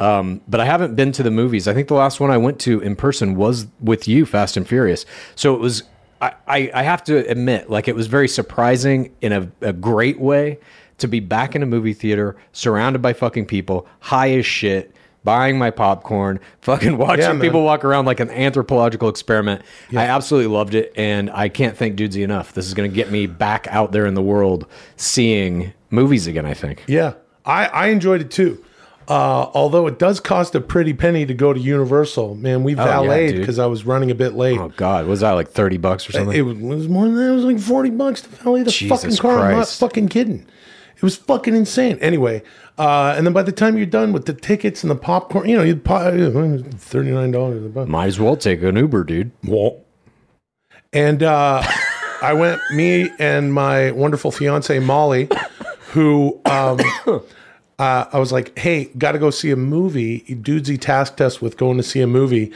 [0.00, 1.68] Um, but I haven't been to the movies.
[1.68, 4.66] I think the last one I went to in person was with you, Fast and
[4.66, 5.06] Furious.
[5.34, 5.84] So it was.
[6.20, 10.18] I, I, I have to admit, like it was very surprising in a, a great
[10.20, 10.58] way
[10.98, 15.58] to be back in a movie theater, surrounded by fucking people, high as shit, buying
[15.58, 19.62] my popcorn, fucking watching Yeah, people walk around like an anthropological experiment.
[19.92, 22.52] I absolutely loved it, and I can't thank Dudesy enough.
[22.52, 26.46] This is going to get me back out there in the world, seeing movies again.
[26.46, 26.84] I think.
[26.86, 28.64] Yeah, I, I enjoyed it too.
[29.08, 32.84] Uh, although it does cost a pretty penny to go to Universal, man, we Oh,
[32.84, 34.58] valeted because I was running a bit late.
[34.58, 36.36] Oh God, was that like thirty bucks or something?
[36.36, 37.30] It was, it was more than that.
[37.30, 39.46] It was like forty bucks to valet the Jesus fucking car.
[39.46, 40.46] I'm not fucking kidding.
[40.94, 41.96] It was fucking insane.
[42.00, 42.42] Anyway,
[42.76, 45.56] uh, and then by the time you're done with the tickets and the popcorn, you
[45.56, 47.86] know, you thirty nine dollars a.
[47.86, 49.30] Might as well take an Uber, dude.
[49.44, 49.80] Well,
[50.92, 51.62] and uh,
[52.20, 55.28] I went, me and my wonderful fiance Molly,
[55.92, 56.80] who um,
[57.78, 61.56] uh, I was like, "Hey, got to go see a movie." Dudesy tasked us with
[61.56, 62.52] going to see a movie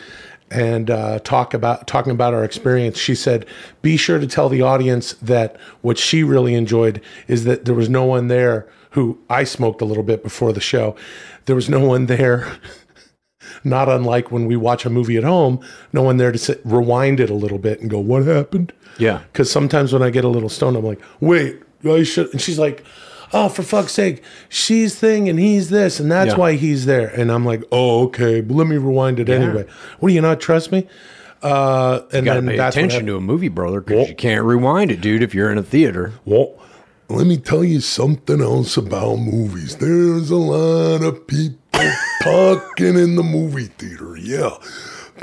[0.50, 2.98] and uh, talk about talking about our experience.
[2.98, 3.46] She said,
[3.82, 7.88] "Be sure to tell the audience that what she really enjoyed is that there was
[7.88, 10.96] no one there who I smoked a little bit before the show.
[11.46, 12.58] There was no one there."
[13.64, 15.60] not unlike when we watch a movie at home,
[15.92, 19.20] no one there to sit, rewind it a little bit and go, "What happened?" Yeah.
[19.32, 22.58] Because sometimes when I get a little stoned, I'm like, "Wait, I should." And she's
[22.58, 22.84] like,
[23.32, 26.36] "Oh, for fuck's sake, she's thing and he's this, and that's Yeah.
[26.36, 29.64] why he's there." And I'm like, "Oh, okay, but let me rewind it anyway."
[30.00, 30.86] What do you not trust me?
[31.42, 34.44] Uh, and Got to then pay that's attention to a movie, brother, because you can't
[34.44, 35.22] rewind it, dude.
[35.24, 36.54] If you're in a theater, Well,
[37.08, 39.76] let me tell you something else about movies.
[39.76, 41.58] There's a lot of people
[42.22, 44.16] talking in the movie theater.
[44.16, 44.50] Yeah.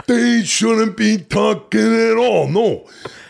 [0.07, 1.79] They shouldn't be talking
[2.11, 2.47] at all.
[2.47, 2.85] No.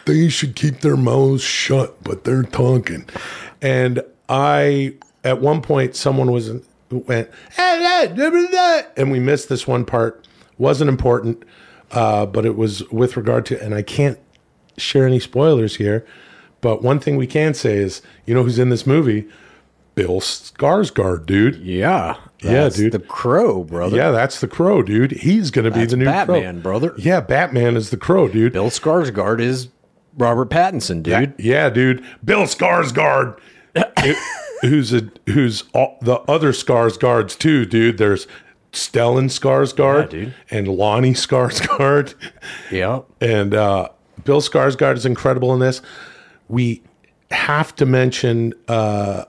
[0.05, 3.05] They should keep their mouths shut, but they're talking.
[3.61, 6.51] And I, at one point, someone was
[6.91, 10.27] went, and we missed this one part.
[10.57, 11.43] wasn't important,
[11.91, 14.19] uh, but it was with regard to, and I can't
[14.77, 16.05] share any spoilers here.
[16.61, 19.27] But one thing we can say is, you know, who's in this movie?
[19.95, 21.55] Bill Skarsgård, dude.
[21.57, 22.93] yeah, Yeah, dude.
[22.93, 23.97] the Crow, brother.
[23.97, 25.11] Yeah, that's the Crow, dude.
[25.11, 26.61] He's gonna be the new Batman, Crow.
[26.61, 26.93] brother.
[26.97, 28.53] Yeah, Batman is the Crow, dude.
[28.53, 29.67] Bill Skarsgård is
[30.17, 31.33] Robert Pattinson, dude.
[31.37, 32.03] Yeah, dude.
[32.23, 33.37] Bill Skarsgård,
[34.61, 37.97] who's a who's all, the other Skarsgårds too, dude.
[37.97, 38.27] There's
[38.71, 40.33] Stellan Skarsgård Yeah, dude.
[40.51, 42.13] and Lonnie Skarsgård,
[42.71, 43.89] Yeah, and uh,
[44.23, 45.81] Bill Skarsgård is incredible in this.
[46.47, 46.83] We
[47.31, 49.25] have to mention uh,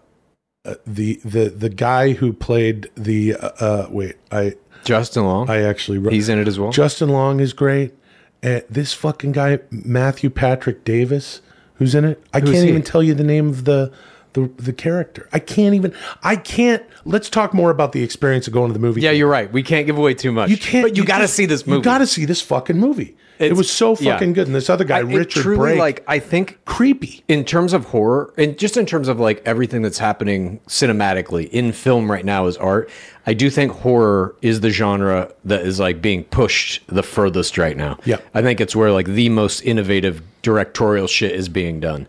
[0.65, 5.49] uh, the the the guy who played the uh, uh, wait I Justin Long.
[5.51, 6.71] I actually wrote- He's in it as well.
[6.73, 7.95] Justin Long is great.
[8.43, 11.43] And this fucking guy, Matthew Patrick Davis,
[11.75, 12.23] who's in it.
[12.33, 12.71] I Who's can't he?
[12.71, 13.93] even tell you the name of the,
[14.35, 15.29] the the character.
[15.33, 15.95] I can't even.
[16.23, 16.83] I can't.
[17.05, 19.01] Let's talk more about the experience of going to the movie.
[19.01, 19.19] yeah, theater.
[19.19, 19.53] you're right.
[19.53, 20.51] We can't give away too much.
[20.51, 20.87] You can't.
[20.87, 21.79] But you, got to see this movie.
[21.79, 23.17] You got to see this fucking movie.
[23.39, 24.13] it was so yeah.
[24.13, 24.47] fucking good.
[24.47, 27.25] And this other guy, I- Richard truly, Brake, like I think creepy.
[27.27, 31.73] in terms of horror and just in terms of like everything that's happening cinematically in
[31.73, 32.91] film right now is art
[33.27, 37.77] i do think horror is the genre that is like being pushed the furthest right
[37.77, 38.19] now Yeah.
[38.35, 42.07] i think it's where like the most innovative directorial shit is being done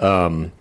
[0.00, 0.52] um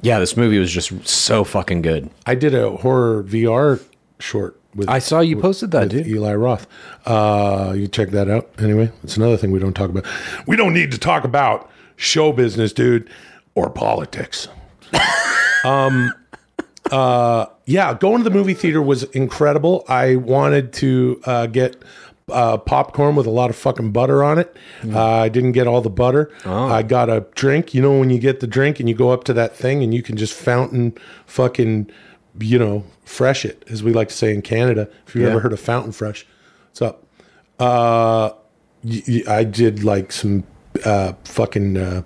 [0.00, 3.82] yeah this movie was just so fucking good I did a horror VR
[4.18, 4.88] short with.
[4.88, 6.66] i saw you posted that dude Eli Roth.
[7.06, 8.50] Uh, you check that out.
[8.58, 10.04] Anyway, it's another thing we don't talk about.
[10.46, 13.08] We don't need to talk about show business, dude,
[13.54, 14.48] or politics.
[15.64, 16.12] um,
[16.90, 19.84] uh, yeah, going to the movie theater was incredible.
[19.88, 21.82] I wanted to uh, get
[22.30, 24.56] uh, popcorn with a lot of fucking butter on it.
[24.84, 26.30] Uh, I didn't get all the butter.
[26.44, 27.74] I got a drink.
[27.74, 29.92] You know when you get the drink and you go up to that thing and
[29.94, 31.90] you can just fountain fucking
[32.40, 34.88] you know, fresh it, as we like to say in Canada.
[35.08, 35.30] If you've Yeah.
[35.30, 36.24] ever heard of Fountain Fresh,
[36.68, 37.02] what's up?
[37.58, 38.30] Uh,
[38.84, 40.44] y- y- I did like some
[40.84, 42.02] uh, fucking uh,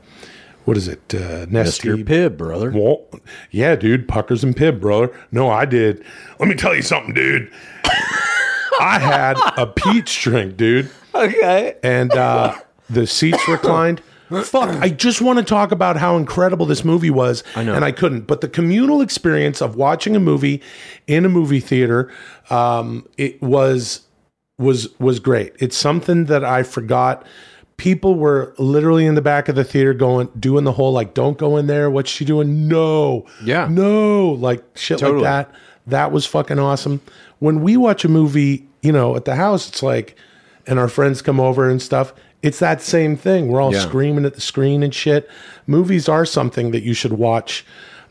[0.65, 1.15] what is it?
[1.15, 2.05] Uh, Nesty Mr.
[2.05, 2.71] Pibb, brother.
[2.71, 3.05] Well,
[3.51, 5.15] yeah, dude, Puckers and Pibb, brother.
[5.33, 6.03] No, I did.
[6.39, 7.51] Let me tell you something, dude.
[8.83, 11.77] I had a peach drink, dude, Okay.
[11.83, 12.55] and uh,
[12.91, 14.03] the seats reclined.
[14.45, 17.75] Fuck, I just want to talk about how incredible this movie was, I know.
[17.75, 18.23] and I couldn't.
[18.23, 20.63] But the communal experience of watching a movie
[21.07, 22.11] in a movie theater,
[22.49, 24.01] um, it was
[24.59, 25.53] was was great.
[25.59, 27.27] It's something that I forgot.
[27.77, 31.37] People were literally in the back of the theater going, doing the whole like, "Don't
[31.37, 32.69] go in there." What's she doing?
[32.69, 33.67] No, Yeah.
[33.71, 35.25] no, like shit Totally.
[35.25, 35.55] like that.
[35.89, 37.03] That was fucking awesome.
[37.41, 40.17] When we watch a movie, you know, at the house, it's like,
[40.67, 42.13] and our friends come over and stuff.
[42.43, 43.49] It's that same thing.
[43.49, 43.81] We're all Yeah.
[43.81, 45.29] screaming at the screen and shit.
[45.67, 47.65] Movies are something that you should watch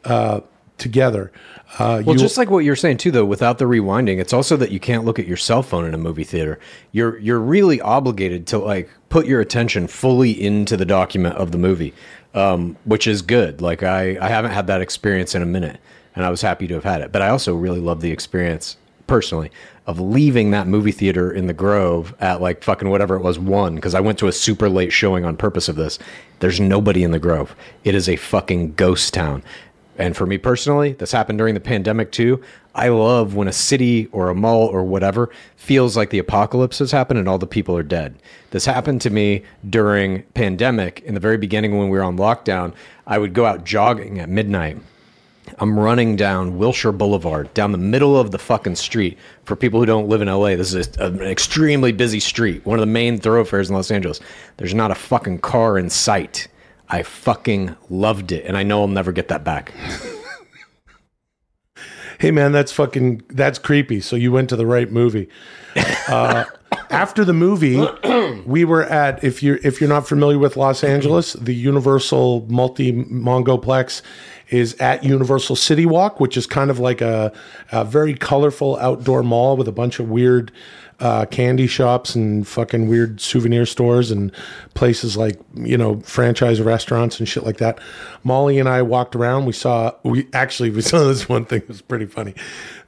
[0.05, 0.39] uh,
[0.77, 1.31] together.
[1.77, 4.71] Uh, Well, just like what you're saying too, though, without the rewinding, it's also that
[4.71, 6.57] you can't look at your cell phone in a movie theater.
[6.91, 11.57] You're you're really obligated to like put your attention fully into the document of the
[11.57, 11.93] movie,
[12.33, 13.61] um, which is good.
[13.61, 15.77] Like I I haven't had that experience in a minute,
[16.15, 17.11] and I was happy to have had it.
[17.11, 18.75] But I also really love the experience
[19.07, 19.51] personally
[19.87, 23.75] of leaving that movie theater in the Grove at like fucking whatever it was one
[23.75, 25.99] because I went to a super late showing on purpose of this.
[26.39, 27.55] There's nobody in the Grove.
[27.83, 29.43] It is a fucking ghost town.
[29.97, 32.41] And for me personally, this happened during the pandemic too.
[32.73, 36.91] I love when a city or a mall or whatever feels like the apocalypse has
[36.91, 38.15] happened and all the people are dead.
[38.51, 42.73] This happened to me during pandemic in the very beginning when we were on lockdown.
[43.05, 44.77] I would go out jogging at midnight.
[45.59, 49.17] I'm running down Wilshire Boulevard, down the middle of the fucking street.
[49.43, 52.77] For people who don't live in LA, this is a- an extremely busy street, one
[52.79, 54.19] of the main thoroughfares in Los Angeles.
[54.57, 56.47] There's not a fucking car in sight.
[56.89, 59.73] I fucking loved it, and I know I'll never get that back.
[62.19, 64.01] hey man, that's fucking that's creepy.
[64.01, 65.29] So you went to the right movie.
[66.07, 66.43] Uh,
[66.89, 67.81] after the movie,
[68.45, 72.91] we were at if you're if you're not familiar with Los Angeles, the Universal Multi
[72.91, 74.01] Mongoplex
[74.51, 77.31] is at Universal City Walk, which is kind of like a,
[77.71, 80.51] a very colorful outdoor mall with a bunch of weird
[80.99, 84.31] uh, candy shops and fucking weird souvenir stores and
[84.75, 87.79] places like you know franchise restaurants and shit like that.
[88.23, 89.45] Molly and I walked around.
[89.45, 92.35] We saw we actually we saw this one thing that was pretty funny.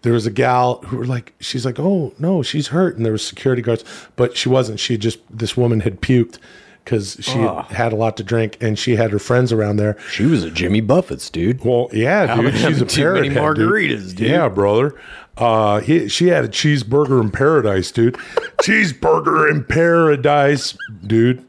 [0.04, 3.14] There was a gal who were like, she's like, oh no, she's hurt, and there
[3.14, 3.84] was security guards,
[4.16, 4.80] but she wasn't.
[4.80, 6.38] She just this woman had puked
[6.84, 9.98] because she had, had a lot to drink and she had her friends around there.
[10.12, 11.64] She was a Jimmy Buffett's, dude.
[11.64, 13.70] Well, yeah, dude, she's a too many head, dude.
[13.70, 14.30] margaritas, dude.
[14.30, 15.00] Yeah, brother.
[15.38, 18.14] Uh, he, she had a cheeseburger in paradise, dude.
[18.62, 21.46] cheeseburger in paradise, dude.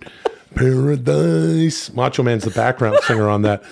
[0.54, 1.92] Paradise.
[1.92, 3.62] Macho Man's the background singer on that.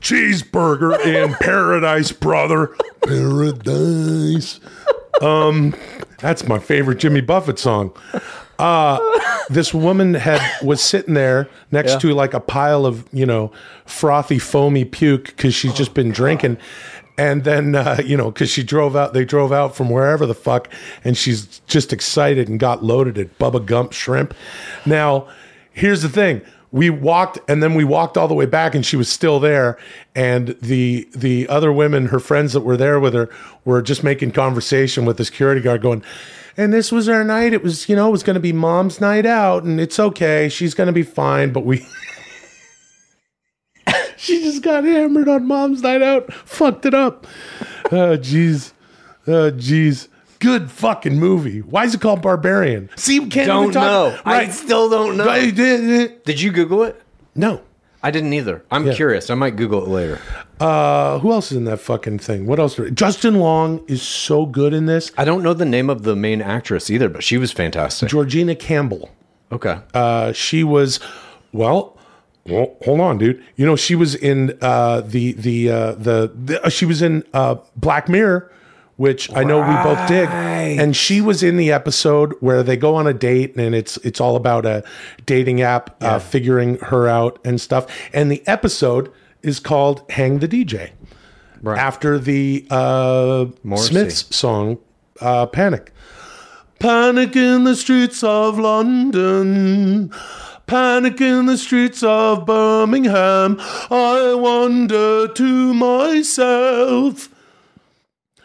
[0.00, 2.74] Cheeseburger in paradise, brother.
[3.02, 4.60] Paradise.
[5.22, 5.74] Um,
[6.18, 7.94] that's my favorite Jimmy Buffett song.
[8.58, 8.98] Uh,
[9.50, 11.98] this woman had was sitting there next Yeah.
[12.00, 13.50] to like a pile of you know
[13.84, 16.58] frothy foamy puke because she's just been drinking.
[17.16, 20.34] And then uh, you know because she drove out they drove out from wherever the
[20.34, 20.68] fuck
[21.04, 24.34] and she's just excited and got loaded at bubba gump shrimp.
[24.86, 25.28] Now
[25.72, 26.42] here's the thing
[26.74, 29.78] we walked and then we walked all the way back and she was still there.
[30.12, 33.30] And the the other women her friends that were there with her
[33.64, 36.02] were just making conversation with the security guard going
[36.56, 37.52] and this was our night.
[37.52, 40.48] It was you know it was going to be mom's night out and it's okay.
[40.48, 41.52] She's going to be fine.
[41.52, 41.86] But we
[44.16, 47.24] she just got hammered on mom's night out fucked it up.
[47.92, 48.72] Oh jeez.
[49.28, 50.08] Oh jeez
[50.38, 54.20] good fucking movie why is it called barbarian see we can't Don't even talk know.
[54.24, 55.26] I still don't know.
[55.26, 57.00] Right, did- Did you Google it?
[57.34, 57.60] no
[58.02, 58.62] I didn't either.
[58.70, 59.30] I'm curious.
[59.30, 60.20] I might Google it later.
[60.60, 62.44] Uh, who else is in that fucking thing?
[62.44, 62.78] What else?
[62.92, 65.10] Justin Long is so good in this.
[65.16, 68.10] I don't know the name of the main actress either, but she was fantastic.
[68.10, 69.08] Georgina Campbell.
[69.50, 69.78] Okay.
[69.94, 71.00] Uh, she was,
[71.54, 71.96] well,
[72.46, 73.42] well, hold on, dude.
[73.56, 77.24] You know, she was in uh, the the uh, the, the uh, she was in
[77.32, 78.52] uh, Black Mirror,
[78.96, 82.94] which I know we both dig, and she was in the episode where they go
[82.94, 84.84] on a date, and it's it's all about a
[85.26, 87.86] dating app uh, figuring her out and stuff.
[88.12, 89.10] And the episode
[89.42, 90.90] is called "Hang the DJ."
[91.62, 91.78] Right.
[91.78, 93.46] after the uh,
[93.76, 94.78] Smiths song
[95.20, 95.92] uh, "Panic."
[96.78, 100.12] Panic in the streets of London.
[100.66, 103.58] Panic in the streets of Birmingham.
[103.90, 107.28] I wonder to myself,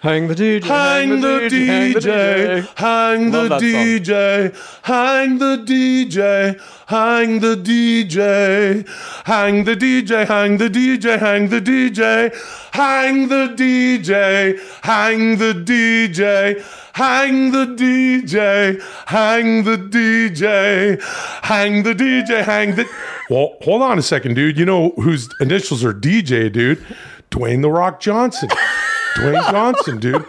[0.01, 0.63] Hang the DJ.
[0.63, 5.39] Hang the DJ, hang the DJ hang the DJ, hang the DJ.
[5.39, 5.65] hang the Love that song.
[5.65, 8.87] DJ, hang the DJ,
[9.25, 12.31] hang the DJ, hang the DJ, hang the DJ,
[12.71, 16.61] hang the DJ, hang the DJ, hang the DJ,
[16.93, 21.01] hang the DJ, hang the DJ,
[21.43, 22.89] hang the DJ, hang the.
[23.29, 24.57] Well, hold on a second, dude.
[24.57, 26.83] You know whose initials are DJ, dude?
[27.31, 28.49] Dwayne the Rock Johnson.
[29.15, 30.25] Dwayne Johnson, dude.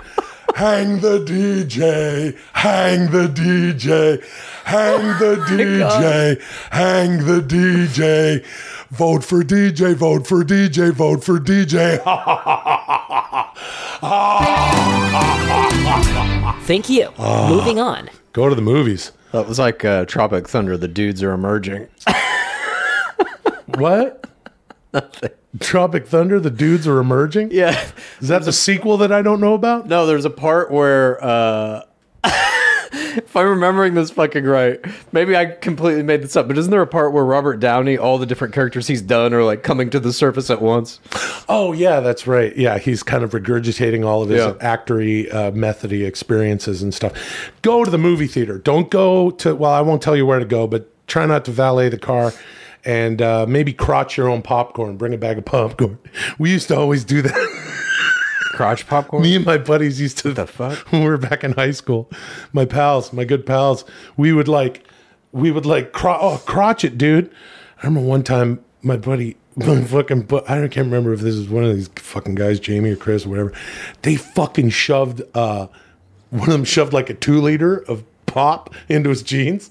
[0.57, 4.22] Hang the DJ, hang the DJ,
[4.64, 8.45] hang the DJ, hang the DJ.
[8.91, 12.01] Vote for DJ, vote for DJ, vote for DJ.
[16.66, 17.11] Thank you.
[17.18, 18.11] Moving on.
[18.33, 19.12] Go to the movies.
[19.33, 20.76] That was like uh, Tropic Thunder.
[20.76, 21.87] The dudes are emerging.
[23.78, 24.26] What?
[25.61, 27.51] Tropic Thunder, the dudes are emerging?
[27.53, 27.80] Yeah.
[28.20, 29.86] Is that the sequel that I don't know about?
[29.86, 31.82] No, there's a part where, uh,
[32.24, 34.80] if I'm remembering this fucking right,
[35.12, 38.18] maybe I completely made this up, but isn't there a part where Robert Downey, all
[38.18, 41.01] the different characters he's done are like coming to the surface at once?
[41.49, 42.57] Oh yeah, that's right.
[42.57, 44.53] Yeah, he's kind of regurgitating all of his Yeah.
[44.55, 47.12] actory, uh, methody experiences and stuff.
[47.62, 48.59] Go to the movie theater.
[48.59, 49.55] Don't go to.
[49.57, 52.32] Well, I won't tell you where to go, but try not to valet the car.
[52.85, 54.97] And uh, maybe crotch your own popcorn.
[54.97, 55.99] Bring a bag of popcorn.
[56.39, 57.70] We used to always do that.
[58.53, 59.22] Crotch popcorn?
[59.22, 60.33] Me and my buddies used to.
[60.33, 60.78] the fuck?
[60.91, 62.11] When we were back in high school,
[62.53, 63.85] my pals, my good pals,
[64.16, 64.87] we would like,
[65.33, 67.31] we would like, cro- oh, crotch it, dude.
[67.83, 71.64] I remember one time my buddy, my fucking, I can't remember if this is one
[71.64, 73.53] of these fucking guys, Jamie or Chris or whatever.
[74.03, 75.68] They fucking shoved, uh,
[76.31, 79.70] one of them shoved like a two liter of pop into his jeans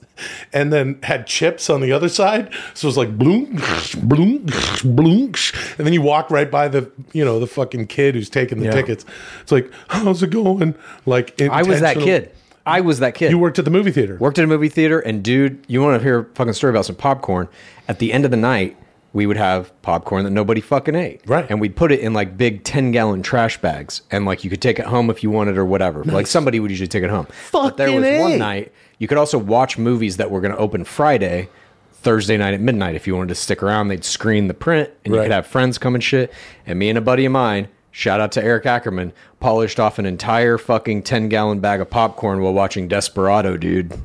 [0.51, 2.51] and then had chips on the other side.
[2.73, 3.61] So it was like bloom,
[4.03, 4.45] bloom,
[4.83, 5.33] bloom.
[5.77, 8.65] And then you walk right by the, you know, the fucking kid who's taking the
[8.65, 8.71] Yeah.
[8.71, 9.05] tickets.
[9.41, 10.75] It's like, how's it going?
[11.05, 12.31] Like, I was that kid.
[12.65, 13.31] I was that kid.
[13.31, 14.17] You worked at the movie theater.
[14.19, 16.85] Worked at a movie theater, and dude, you want to hear a fucking story about
[16.85, 17.47] some popcorn?
[17.87, 18.77] At the end of the night,
[19.11, 21.21] we would have popcorn that nobody fucking ate.
[21.25, 21.45] Right.
[21.49, 24.03] And we'd put it in like big 10 gallon trash bags.
[24.11, 26.03] And like you could take it home if you wanted or whatever.
[26.03, 27.25] Like somebody would usually take it home.
[27.25, 28.21] Fucking but there was A.
[28.21, 31.49] one night, you could also watch movies that were going to open Friday,
[31.93, 32.95] Thursday night at midnight.
[32.95, 35.77] If you wanted to stick around, they'd screen the print and you could have friends
[35.77, 36.31] come and shit.
[36.67, 40.05] And me and a buddy of mine, shout out to Eric Ackerman, polished off an
[40.05, 43.99] entire fucking 10 gallon bag of popcorn while watching Desperado, dude.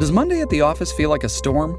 [0.00, 1.78] Does Monday at the office feel like a storm?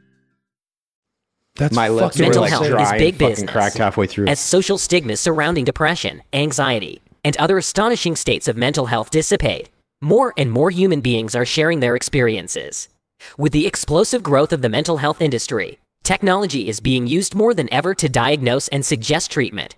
[1.55, 3.49] That's My lips fucking were Mental like health dry is big business.
[3.51, 4.27] cracked halfway through.
[4.27, 9.69] As social stigmas surrounding depression, anxiety, and other astonishing states of mental health dissipate,
[10.01, 12.89] more and more human beings are sharing their experiences.
[13.37, 17.71] With the explosive growth of the mental health industry, technology is being used more than
[17.71, 19.75] ever to diagnose and suggest treatment.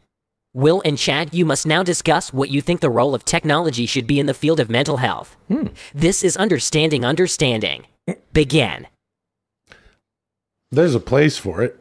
[0.54, 4.06] Will and Chad, you must now discuss what you think the role of technology should
[4.06, 5.36] be in the field of mental health.
[5.48, 5.68] Hmm.
[5.94, 7.88] This is Understanding Understanding.
[8.32, 8.88] Begin.
[10.74, 11.80] There's a place for it,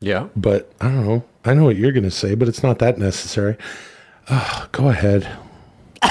[0.00, 0.28] yeah.
[0.36, 1.24] but I don't know.
[1.44, 3.56] I know what you're going to say, but it's not that necessary.
[4.30, 5.28] Ah, go ahead.
[6.02, 6.08] I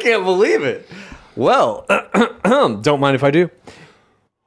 [0.00, 0.90] can't believe it.
[1.36, 1.86] Well,
[2.44, 3.48] don't mind if I do.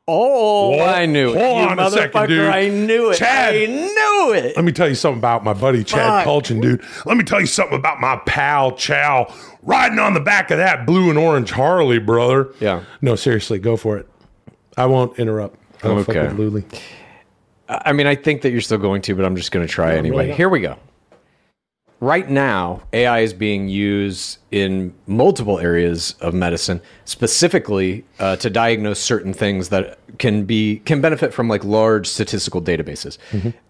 [0.05, 1.38] Oh, Whoa, I knew it.
[1.41, 2.49] hold You on a second, dude.
[2.49, 3.15] I knew it.
[3.15, 3.55] Chad.
[3.55, 4.53] I knew it.
[4.57, 6.43] Let me tell you something about my buddy Chad Fuck.
[6.43, 6.84] Kultgen, dude.
[7.05, 10.86] Let me tell you something about my pal Chow riding on the back of that
[10.86, 12.49] blue and orange Harley, brother.
[12.59, 12.84] Yeah.
[13.01, 14.09] No, seriously, go for it.
[14.78, 15.57] I won't interrupt.
[15.84, 16.34] I don't fuck Okay.
[16.34, 16.80] with Luli.
[17.69, 19.95] I mean, I think that you're still going to, but I'm just going to try
[19.95, 20.32] anyway.
[20.32, 20.78] Here we go.
[21.99, 28.99] Right now, AI is being used in multiple areas of medicine, specifically uh, to diagnose
[28.99, 33.17] certain things that can be can benefit from like large statistical databases.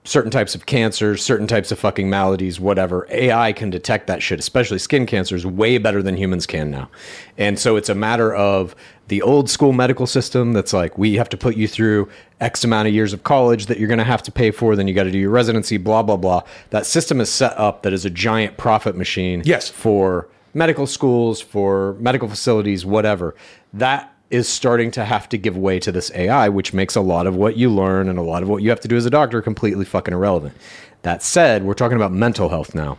[0.04, 3.06] Certain types of cancers, certain types of fucking maladies, whatever.
[3.12, 6.90] AI can detect that shit, especially skin cancers, way better than humans can now.
[7.38, 8.76] And so it's a matter of
[9.08, 12.88] the old school medical system that's like we have to put you through X amount
[12.88, 15.04] of years of college that you're going to have to pay for, then you got
[15.04, 16.42] to do your residency, blah blah blah.
[16.70, 19.42] That system is set up that is a giant profit machine.
[19.46, 19.70] Yes.
[19.70, 23.36] for medical schools, for medical facilities, whatever.
[23.74, 27.28] That is starting to have to give way to this AI, which makes a lot
[27.28, 29.10] of what you learn and a lot of what you have to do as a
[29.10, 30.56] doctor completely fucking irrelevant.
[31.04, 32.98] That said, we're talking about mental health now.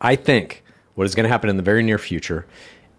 [0.00, 0.64] I think
[0.94, 2.46] what is going to happen in the very near future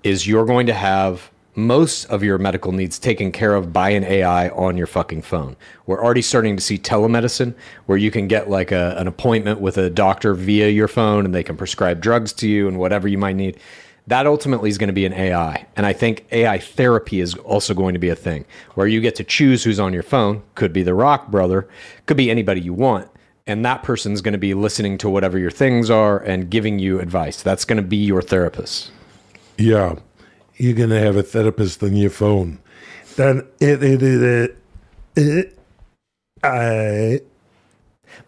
[0.04, 4.04] is you're going to have most of your medical needs taken care of by an
[4.04, 5.56] AI on your fucking phone.
[5.86, 7.54] We're already starting to see telemedicine
[7.86, 11.36] where you can get like a, an appointment with a doctor via your phone and
[11.36, 13.60] they can prescribe drugs to you and whatever you might need.
[14.08, 15.68] That ultimately is going to be an AI.
[15.76, 18.46] And I think AI therapy is also going to be a thing
[18.76, 20.44] where you get to choose who's on your phone.
[20.56, 21.68] Could be the Rock brother,
[22.06, 23.10] could be anybody you want
[23.48, 27.00] and that person's going to be listening to whatever your things are and giving you
[27.00, 27.42] advice.
[27.42, 28.92] That's going to be your therapist.
[29.58, 29.96] Yeah,
[30.58, 32.60] you're gonna have a therapist on your phone.
[33.16, 34.58] Then it it it
[35.16, 35.58] it.
[36.44, 37.22] I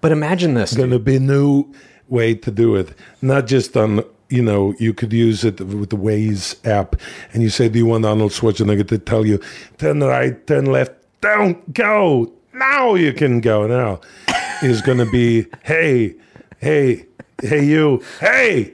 [0.01, 0.71] But imagine this.
[0.71, 1.65] It's gonna be new
[2.09, 2.89] way to do it.
[3.21, 6.95] Not just on you know you could use it with the Waze app,
[7.33, 9.39] and you say, "Do you want Arnold Schwarzenegger to tell you
[9.77, 12.95] turn right, turn left, don't go now?
[12.95, 14.01] You can go now."
[14.63, 16.15] Is gonna be, "Hey,
[16.59, 17.05] hey,
[17.41, 18.73] hey, you, hey."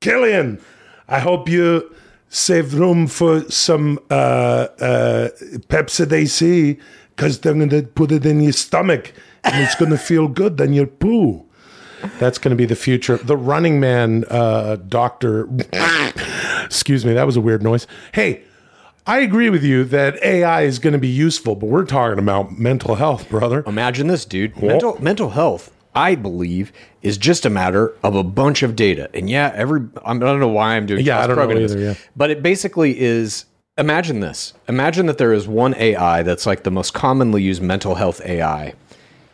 [0.00, 0.60] Killian,
[1.08, 1.90] I hope you
[2.36, 5.28] save room for some uh, uh,
[5.68, 6.78] Pepsi AC
[7.10, 10.58] because they're going to put it in your stomach and it's going to feel good
[10.58, 11.44] than your poo.
[12.18, 13.16] That's going to be the future.
[13.16, 15.48] The Running Man uh, doctor.
[16.64, 17.86] excuse me, that was a weird noise.
[18.12, 18.42] Hey,
[19.06, 22.58] I agree with you that AI is going to be useful, but we're talking about
[22.58, 23.64] mental health, brother.
[23.66, 24.60] Imagine this, dude.
[24.60, 26.72] Mental mental health, I believe,
[27.02, 29.08] is just a matter of a bunch of data.
[29.14, 31.74] And yeah, every I'm, don't know why I'm doing Yeah, I don't know either, this,
[31.74, 32.04] yeah.
[32.14, 33.46] but it basically is.
[33.78, 34.54] Imagine this.
[34.68, 38.74] Imagine that there is one AI that's like the most commonly used mental health AI.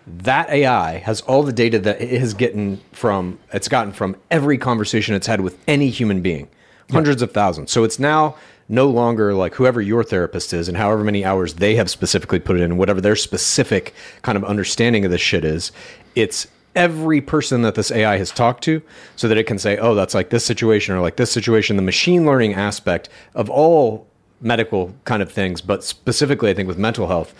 [0.06, 4.58] That AI has all the data that it has gotten from it's gotten from every
[4.58, 6.48] conversation it's had with any human being,
[6.90, 7.70] hundreds of thousands.
[7.70, 8.36] So it's now
[8.68, 12.56] no longer like whoever your therapist is and however many hours they have specifically put
[12.56, 15.72] it in, whatever their specific kind of understanding of this shit is.
[16.14, 18.82] It's every person that this AI has talked to
[19.16, 21.76] so that it can say, oh, that's like this situation or like this situation.
[21.76, 24.06] The machine learning aspect of all
[24.40, 27.34] medical kind of things, but specifically, I think with mental health,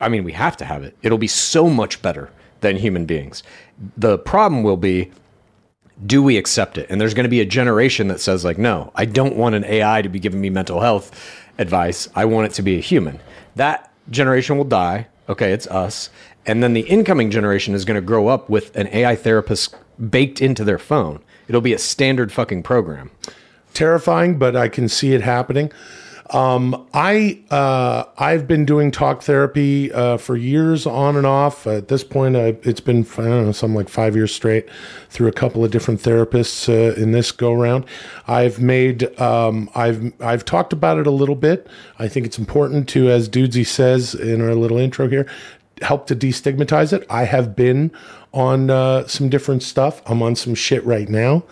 [0.00, 0.96] I mean, we have to have it.
[1.02, 2.30] It'll be so much better
[2.60, 3.42] than human beings.
[3.96, 5.10] The problem will be
[6.06, 6.86] do we accept it?
[6.90, 9.64] And there's going to be a generation that says, like, no, I don't want an
[9.64, 11.12] AI to be giving me mental health
[11.58, 12.08] advice.
[12.16, 13.20] I want it to be a human.
[13.54, 15.06] That generation will die.
[15.28, 16.10] Okay, it's us.
[16.46, 19.74] And then the incoming generation is going to grow up with an AI therapist
[20.10, 21.20] baked into their phone.
[21.48, 23.10] It'll be a standard fucking program.
[23.72, 25.72] terrifying, but I can see it happening.
[26.30, 31.66] Um, I uh, I've been doing talk therapy uh, for years, on and off.
[31.66, 34.68] At this point, uh, it's been I don't know, something like five years straight
[35.10, 37.84] through a couple of different therapists uh, in this go round.
[38.26, 41.68] I've made um, I've I've talked about it a little bit.
[41.98, 45.30] I think it's important to, as Dudesy says in our little intro here,
[45.82, 47.06] help to destigmatize it.
[47.10, 47.90] I have been
[48.32, 50.02] on uh, some different stuff.
[50.06, 51.44] I'm on some shit right now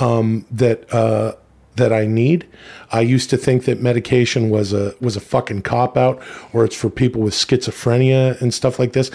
[0.00, 1.34] um, that uh,
[1.76, 2.46] that I need.
[2.90, 6.76] I used to think that medication was a was a fucking cop out, or it's
[6.76, 9.10] for people with schizophrenia and stuff like this.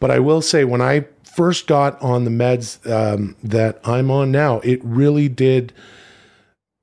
[0.00, 4.30] But I will say, when I first got on the meds um, that I'm on
[4.30, 5.72] now, it really did.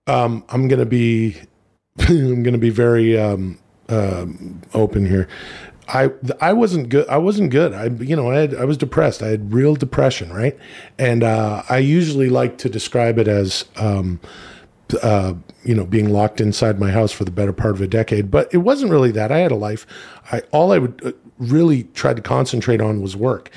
[0.08, 1.38] Um, I'm gonna be,
[2.00, 3.60] I'm gonna be very um,
[4.74, 5.28] open here.
[5.88, 7.08] I I wasn't good.
[7.08, 7.74] I wasn't good.
[7.74, 9.22] I you know I had I was depressed.
[9.22, 10.58] I had real depression, right?
[10.98, 14.20] And uh, I usually like to describe it as um,
[15.02, 18.32] uh, you know being locked inside my house for the better part of a decade.
[18.32, 19.32] But it wasn't really that.
[19.32, 19.86] I had a life.
[20.32, 23.50] I all I would uh, really try to concentrate on was work.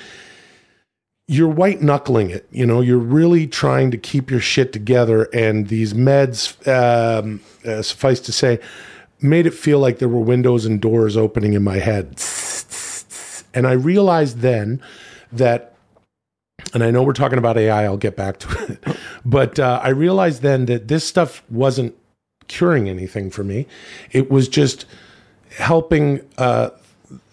[1.26, 2.46] You're white knuckling it.
[2.50, 5.24] You know, you're really trying to keep your shit together.
[5.32, 8.60] And these meds, um, uh, suffice to say,
[9.24, 12.20] made it feel like there were windows and doors opening in my head.
[13.54, 14.82] And I realized then
[15.32, 15.74] that,
[16.74, 19.88] and I know we're talking about AI, I'll get back to it, but uh, I
[19.88, 21.94] realized then that this stuff wasn't
[22.48, 23.66] curing anything for me.
[24.12, 24.84] It was just
[25.56, 26.70] helping uh,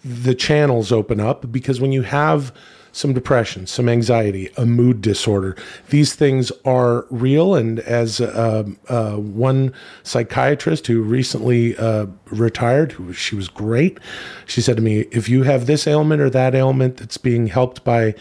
[0.04, 2.54] the channels open up because when you have
[2.92, 5.56] some depression, some anxiety, a mood disorder.
[5.88, 7.54] These things are real.
[7.54, 9.72] And as uh, uh, one
[10.02, 13.98] psychiatrist who recently uh, retired, who she was great,
[14.46, 17.82] she said to me, "If you have this ailment or that ailment that's being helped
[17.84, 18.14] by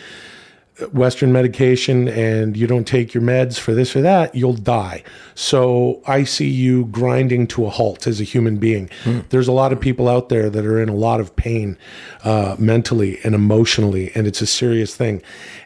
[0.94, 5.04] Western medication and you don't take your meds for this or that, you'll die.
[5.36, 8.90] So I see you grinding to a halt as a human being.
[9.30, 11.78] There's a lot of people out there that are in a lot of pain
[12.24, 15.22] uh, mentally and emotionally, and it's a serious thing.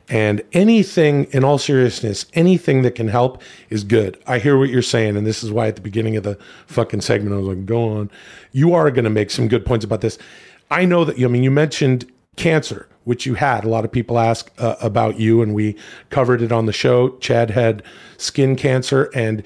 [0.10, 4.22] And anything, in all seriousness, anything that can help is good.
[4.28, 6.38] I hear what you're saying, and this is why at the beginning of the
[6.68, 8.12] fucking segment I was like, go on.
[8.52, 10.18] You are going to make some good points about this.
[10.70, 13.64] I know that, I mean, you mentioned cancer, which you had.
[13.64, 15.76] A lot of people ask uh, about you, and we
[16.10, 17.18] covered it on the show.
[17.18, 17.84] Chad had
[18.18, 19.44] skin cancer, and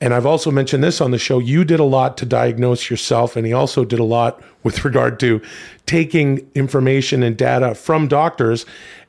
[0.00, 1.40] and I've also mentioned this on the show.
[1.40, 5.18] You did a lot to diagnose yourself, and he also did a lot with regard
[5.20, 5.40] to
[5.86, 8.64] taking information and data from doctors.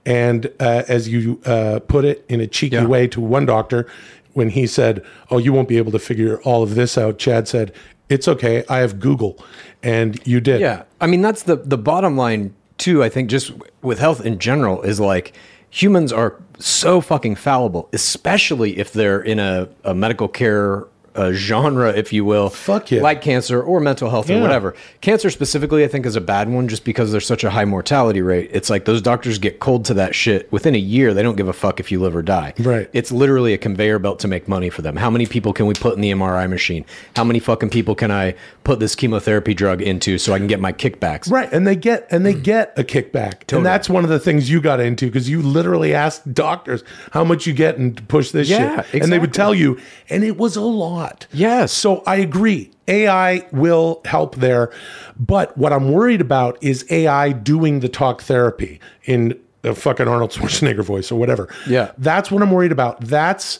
[0.06, 3.88] And uh, as you uh, put it in a cheeky way to one doctor,
[4.34, 7.48] when he said, "Oh, you won't be able to figure all of this out," Chad
[7.48, 7.74] said,
[8.08, 8.64] "It's okay.
[8.70, 9.44] I have Google,"
[9.84, 10.62] and you did.
[10.62, 13.04] Yeah, I mean that's the the bottom line too.
[13.04, 13.52] I think just
[13.82, 15.34] with health in general is like
[15.70, 20.86] humans are so fucking fallible, especially if they're in a, a medical care
[21.20, 22.50] uh, genre, if you will.
[22.50, 23.02] Fuck yeah.
[23.02, 24.38] Like cancer or mental health Yeah.
[24.38, 24.74] or whatever.
[25.02, 28.22] Cancer specifically, I think, is a bad one just because there's such a high mortality
[28.22, 28.50] rate.
[28.54, 31.14] It's like those doctors get cold to that shit within a year.
[31.14, 32.54] They don't give a fuck if you live or die.
[32.60, 32.90] Right.
[32.94, 34.96] It's literally a conveyor belt to make money for them.
[34.96, 36.86] How many people can we put in the MRI machine?
[37.16, 40.60] How many fucking people can I put this chemotherapy drug into so I can get
[40.60, 41.30] my kickbacks?
[41.30, 44.50] Right, and they get and they get a kickback, and that's one of the things
[44.50, 48.48] you got into because you literally asked doctors how much you get and push this
[48.50, 51.09] Yeah, shit, and they would tell you, and it was a lot.
[51.32, 51.72] Yes.
[51.72, 54.72] So I agree, AI will help there,
[55.20, 60.32] but what I'm worried about is AI doing the talk therapy in a fucking Arnold
[60.32, 61.49] Schwarzenegger voice or whatever.
[61.68, 61.91] Yeah.
[61.97, 63.01] that's what I'm worried about.
[63.01, 63.60] That's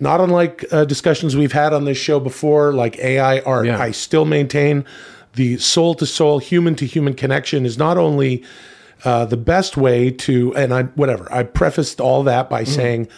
[0.00, 3.66] not unlike uh, discussions we've had on this show before, like AI art.
[3.66, 3.78] Yeah.
[3.78, 4.84] I still maintain
[5.34, 8.44] the soul to soul, human to human connection is not only
[9.04, 13.08] uh, the best way to, and I, whatever, I prefaced all that by saying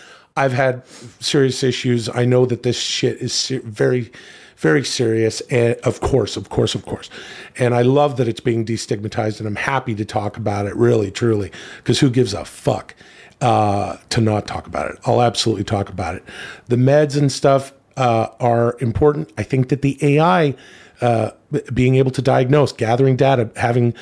[0.40, 0.86] I've had
[1.20, 2.08] serious issues.
[2.08, 4.10] I know that this shit is ser- very,
[4.56, 5.40] very serious.
[5.42, 7.10] And of course, of course, of course.
[7.58, 11.10] And I love that it's being destigmatized and I'm happy to talk about it, really,
[11.10, 12.94] truly, because who gives a fuck?
[13.40, 14.98] uh, to not talk about it.
[15.06, 16.24] I'll absolutely talk about it.
[16.68, 19.32] The meds and stuff uh, are important.
[19.38, 20.54] I think that the AI
[21.00, 21.30] uh,
[21.72, 23.94] being able to diagnose, gathering data, having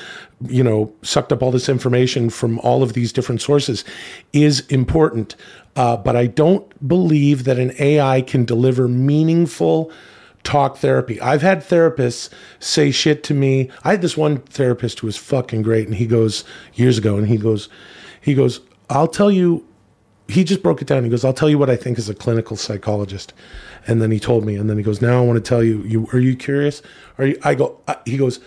[0.47, 3.85] you know sucked up all this information from all of these different sources
[4.33, 5.35] is important.
[5.75, 9.91] Uh, but I don't believe that an AI can deliver meaningful
[10.43, 11.19] talk therapy.
[11.21, 13.69] I've had therapists say shit to me.
[13.83, 16.43] I had this one therapist who was fucking great, and he goes
[16.73, 17.69] years ago, and he goes,
[18.21, 19.65] he goes, I'll tell you.
[20.27, 21.03] He just broke it down.
[21.03, 23.33] He goes, I'll tell you what I think as a clinical psychologist,
[23.87, 25.81] and then he told me, and then he goes, now I want to tell you.
[25.83, 26.81] You are you curious?
[27.17, 27.39] Are you?
[27.43, 27.79] I go.
[27.87, 28.39] I, he goes.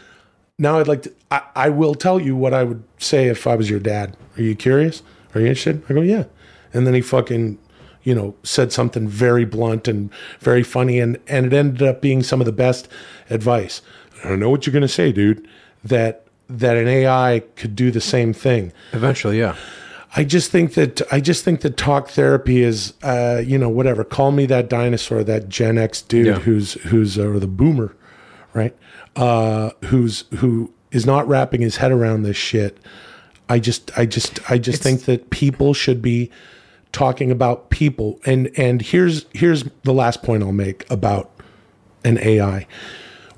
[0.59, 1.13] Now I'd like to.
[1.31, 4.17] I, I will tell you what I would say if I was your dad.
[4.37, 5.03] Are you curious?
[5.35, 5.83] Are you interested?
[5.89, 6.25] I go, yeah.
[6.73, 7.59] And then he fucking
[8.05, 10.11] you know, said something very blunt and
[10.41, 12.89] very funny, and and it ended up being some of the best
[13.31, 13.81] advice.
[14.25, 15.47] I don't know what you're gonna say, dude.
[15.85, 18.73] That that an AI could do the same thing.
[18.93, 19.57] Eventually, yeah.
[20.15, 24.05] I just think that I just think that talk therapy is, uh, you know, whatever.
[24.05, 26.39] Call me that dinosaur, that Gen X dude Yeah.
[26.41, 27.95] who's who's uh, or the boomer,
[28.53, 28.77] right?
[29.17, 32.79] Uh, who's who is not wrapping his head around this shit.
[33.49, 36.31] I just, I just, I just think that people should be
[36.93, 38.21] talking about people.
[38.25, 41.31] And and here's here's the last point I'll make about
[42.05, 42.67] an AI.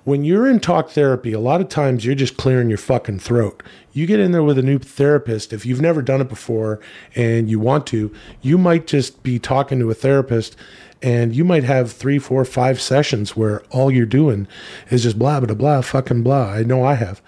[0.04, 3.62] When you're in talk therapy, a lot of times you're just clearing your fucking throat.
[3.94, 6.78] You get in there with a new therapist, if you've never done it before
[7.14, 10.56] and you want to, you might just be talking to a therapist
[11.00, 14.46] and you might have three, four, five sessions where all you're doing
[14.90, 16.50] is just blah, blah, blah, fucking blah.
[16.50, 17.22] I know I have.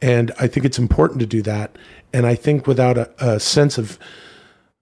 [0.00, 1.76] And I think it's important to do that.
[2.12, 3.98] And I think without a, a sense of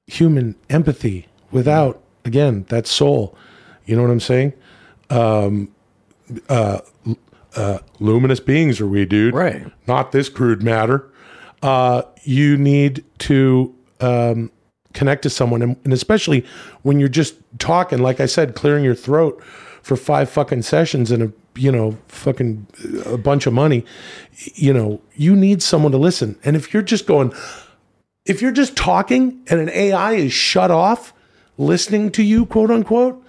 [0.09, 3.37] human empathy, without, again, that soul,
[3.87, 4.53] you know what I'm saying?
[5.11, 5.73] Um,
[6.49, 6.81] uh,
[7.55, 9.35] uh, luminous beings are we, dude?
[9.35, 9.65] Right.
[9.87, 11.11] Not this crude matter.
[11.63, 14.51] Uh, you need to um,
[14.93, 16.45] connect to someone, and, and especially
[16.83, 19.43] when you're just talking, like I said, clearing your throat
[19.83, 22.67] for five fucking sessions and a you know fucking
[23.07, 23.85] a bunch of money.
[24.55, 26.39] You know, you need someone to listen.
[26.45, 27.33] And if you're just going,
[28.29, 31.13] if you're just talking and an AI is shut off
[31.57, 33.25] listening to you, quote unquote,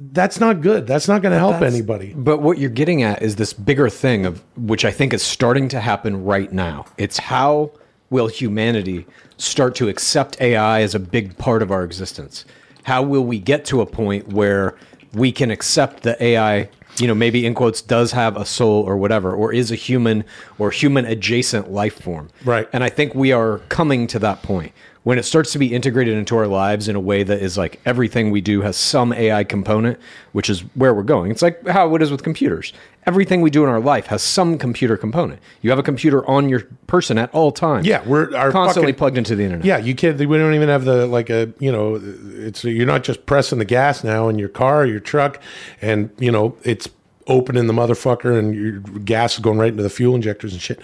[0.00, 0.86] that's not good.
[0.86, 2.12] That's not going to help That's- anybody.
[2.16, 5.68] But what you're getting at is this bigger thing of which I think is starting
[5.70, 6.84] to happen right now.
[6.98, 7.72] It's how
[8.10, 9.06] will humanity
[9.38, 12.44] start to accept AI as a big part of our existence?
[12.84, 14.76] How will we get to a point where
[15.12, 18.96] we can accept the AI, you know, maybe in quotes, does have a soul or
[18.96, 20.24] whatever, or is a human
[20.58, 22.28] or human adjacent life form?
[22.44, 22.68] Right.
[22.72, 24.72] And I think we are coming to that point
[25.08, 27.80] when it starts to be integrated into our lives in a way that is like
[27.86, 29.98] everything we do has some AI component,
[30.32, 31.30] which is where we're going.
[31.30, 32.74] It's like how it is with computers.
[33.06, 35.40] Everything we do in our life has some computer component.
[35.62, 37.86] You have a computer on your person at all times.
[37.86, 39.64] Yeah, we're our constantly fucking- plugged into the internet.
[39.64, 40.18] Yeah, you can't.
[40.18, 41.98] We don't even have the like a you know.
[42.02, 45.40] It's you're not just pressing the gas now in your car, or your truck,
[45.80, 46.86] and you know it's
[47.28, 50.80] opening the motherfucker, and your gas is going right into the fuel injectors and shit,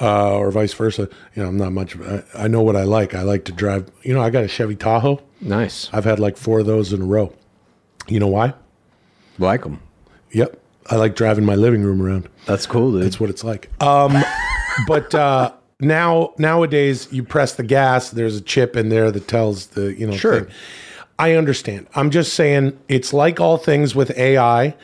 [0.00, 1.08] uh, or vice versa.
[1.34, 1.96] You know, I'm not much.
[1.98, 3.14] I, I know what I like.
[3.14, 3.90] I like to drive.
[4.02, 5.22] You know, I got a Chevy Tahoe.
[5.40, 5.88] Nice.
[5.92, 7.32] I've had like four of those in a row.
[8.08, 8.54] You know why?
[9.38, 9.80] Like them.
[10.32, 10.60] Yep.
[10.90, 12.28] I like driving my living room around.
[12.46, 13.04] That's cool, dude.
[13.04, 13.70] That's what it's like.
[13.82, 14.22] Um,
[14.86, 18.10] but uh, now nowadays, you press the gas.
[18.10, 20.16] There's a chip in there that tells the you know.
[20.16, 20.40] Sure.
[20.40, 20.54] thing.
[21.18, 21.86] I understand.
[21.94, 24.74] I'm just saying it's like all things with AI,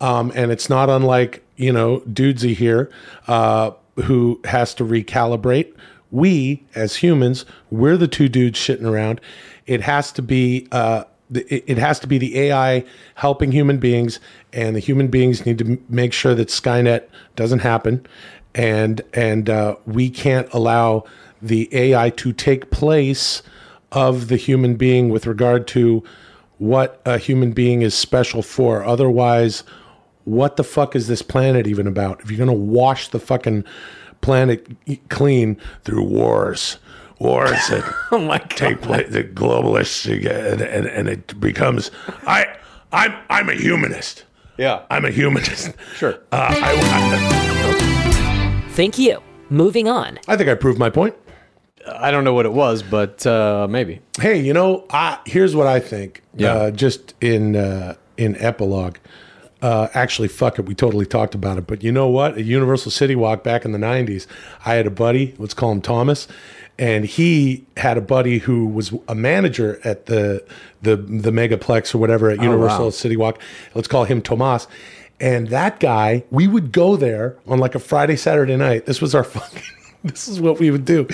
[0.00, 2.90] um, and it's not unlike you know Dudesy here,
[3.28, 3.72] uh,
[4.04, 5.74] who has to recalibrate.
[6.10, 9.20] We as humans, we're the two dudes shitting around.
[9.66, 10.66] It has to be.
[10.72, 12.84] Uh, it has to be the AI
[13.14, 14.18] helping human beings,
[14.52, 17.04] and the human beings need to make sure that Skynet
[17.36, 18.04] doesn't happen,
[18.54, 21.04] and and uh, we can't allow
[21.40, 23.42] the AI to take place
[23.92, 26.02] of the human being with regard to
[26.58, 28.84] what a human being is special for.
[28.84, 29.62] Otherwise,
[30.24, 32.20] what the fuck is this planet even about?
[32.22, 33.64] If you're gonna wash the fucking
[34.20, 34.66] planet
[35.08, 36.78] clean through wars,
[37.18, 38.50] wars that Oh my God.
[38.50, 41.90] take place, the globalists, and, and, and it becomes
[42.26, 42.46] I
[42.92, 44.24] I'm I'm a humanist.
[44.58, 44.82] Yeah.
[44.90, 45.72] I'm a humanist.
[45.94, 46.18] Sure.
[46.32, 49.22] Uh, I, Thank you.
[49.48, 50.18] Moving on.
[50.28, 51.14] I, I think I proved my point.
[51.88, 54.00] I don't know what it was, but uh, maybe.
[54.20, 56.22] Hey, you know, I, here's what I think.
[56.36, 56.52] Yeah.
[56.52, 58.98] Uh, just in uh, in epilogue.
[59.62, 60.66] Uh, actually, fuck it.
[60.66, 61.66] We totally talked about it.
[61.66, 62.38] But you know what?
[62.38, 64.26] At Universal City Walk back in the '90s,
[64.64, 65.34] I had a buddy.
[65.38, 66.28] Let's call him Thomas,
[66.78, 70.44] and he had a buddy who was a manager at the
[70.82, 72.90] the the Megaplex or whatever at Universal wow.
[72.90, 73.40] City Walk.
[73.74, 74.66] Let's call him Tomas.
[75.20, 78.86] And that guy, we would go there on like a Friday, Saturday night.
[78.86, 79.62] This was our fucking.
[80.02, 81.06] This is what we would do.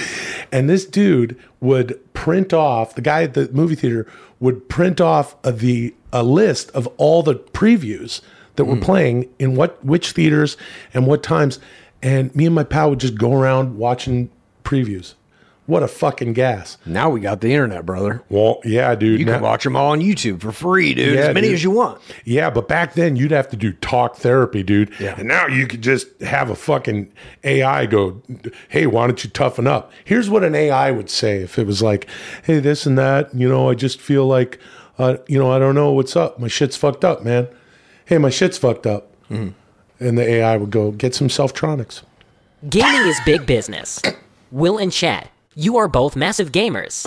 [0.53, 4.07] And this dude would print off, the guy at the movie theater
[4.39, 8.21] would print off a, the a list of all the previews
[8.57, 10.57] that were playing in what which theaters
[10.95, 11.59] and what times.
[12.03, 14.31] And me and my pal would just go around watching
[14.65, 15.15] previews.
[15.65, 16.79] What a fucking gas.
[16.87, 18.23] Now we got the internet, brother.
[18.29, 19.19] Well, yeah, dude.
[19.19, 21.15] You Now- can watch them all on YouTube for free, dude.
[21.17, 21.55] Yeah, as many dude.
[21.55, 22.01] as you want.
[22.25, 24.93] Yeah, but back then you'd have to do talk therapy, dude.
[25.01, 25.17] Yeah.
[25.19, 28.23] And now you could just have a fucking AI go,
[28.69, 29.91] hey, why don't you toughen up?
[30.05, 32.07] Here's what an AI would say if it was like,
[32.45, 34.61] hey, this and that, you know, I just feel like,
[35.01, 36.39] uh, you know, I don't know what's up.
[36.39, 37.49] My shit's fucked up, man.
[38.07, 39.11] Hey, my shit's fucked up.
[39.31, 39.51] Mm-hmm.
[39.99, 42.03] And the AI would go, get some Selftronics.
[42.69, 44.01] Gaming is big business.
[44.51, 47.07] Will and Chad, you are both massive gamers.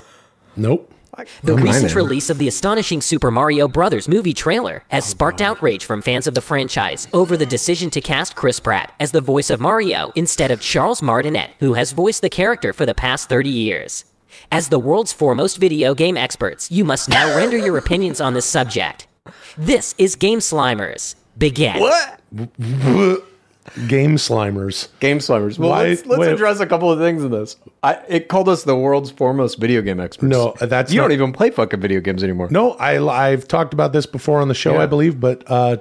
[0.56, 0.94] Nope.
[1.18, 4.08] The Don't mind recent release of the astonishing Super Mario Bros.
[4.08, 8.36] movie trailer has sparked outrage from fans of the franchise over the decision to cast
[8.36, 12.30] Chris Pratt as the voice of Mario instead of Charles Martinet, who has voiced the
[12.30, 14.06] character for the past 30 years.
[14.52, 18.46] As the world's foremost video game experts, you must now render your opinions on this
[18.46, 19.09] subject.
[19.58, 21.16] This is Game Slimers.
[21.38, 21.80] Begin.
[21.80, 22.20] What?
[23.88, 24.88] Game Slimers.
[25.00, 25.60] Game Slimers.
[25.60, 26.32] Well, Why- let's, let's wait.
[26.34, 27.56] address a couple of things in this.
[27.84, 30.30] I, it called us the world's foremost video game experts.
[30.30, 32.48] No, that's you not- don't even play fucking video games anymore.
[32.50, 33.00] No, I,
[33.32, 34.82] I've talked about this before on the show, Yeah.
[34.84, 35.78] I believe, but uh,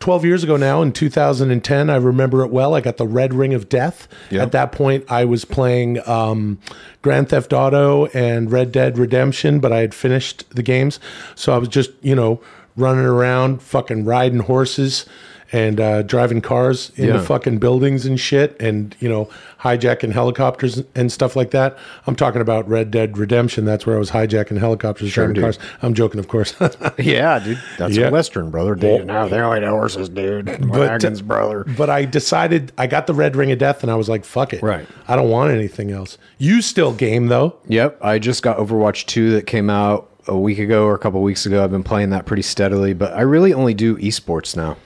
[0.00, 2.74] 12 years ago now, in 2010, I remember it well.
[2.74, 4.08] I got the Red Ring of Death.
[4.30, 4.42] Yep.
[4.42, 6.58] At that point, I was playing um,
[7.02, 10.98] Grand Theft Auto and Red Dead Redemption, but I had finished the games.
[11.36, 12.40] So I was just, you know,
[12.76, 15.06] running around, fucking riding horses.
[15.52, 17.20] And uh, driving cars into Yeah.
[17.20, 19.28] fucking buildings and shit, and you know,
[19.60, 21.78] hijacking helicopters and stuff like that.
[22.08, 23.64] I'm talking about Red Dead Redemption.
[23.64, 25.44] That's where I was hijacking helicopters, driving dude.
[25.44, 25.58] cars.
[25.80, 26.54] I'm joking, of course.
[26.98, 27.60] Yeah, dude.
[27.78, 28.08] That's Yeah.
[28.08, 28.74] a Western, brother.
[28.74, 29.06] Dude.
[29.06, 30.64] no, they're like horses, dude.
[30.70, 31.64] Wagons, brother.
[31.76, 34.54] But I decided I got the red ring of death, and I was like, "Fuck
[34.54, 34.88] it, Right.
[35.06, 37.54] I don't want anything else." You still game though?
[37.68, 41.20] Yep, I just got Overwatch 2 that came out a week ago or a couple
[41.22, 41.62] weeks ago.
[41.62, 44.76] I've been playing that pretty steadily, but I really only do esports now.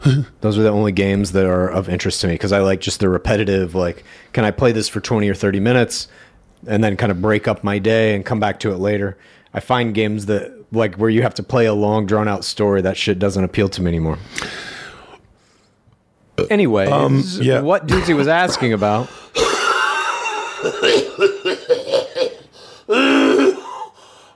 [0.40, 3.00] Those are the only games that are of interest to me because I like just
[3.00, 6.08] the repetitive, like, can I play this for 20 or 30 minutes
[6.66, 9.18] and then kind of break up my day and come back to it later?
[9.52, 12.80] I find games that, like, where you have to play a long, drawn out story,
[12.82, 14.18] that shit doesn't appeal to me anymore.
[16.50, 17.60] Anyway, Um, yeah.
[17.60, 19.08] what Dudesy was asking about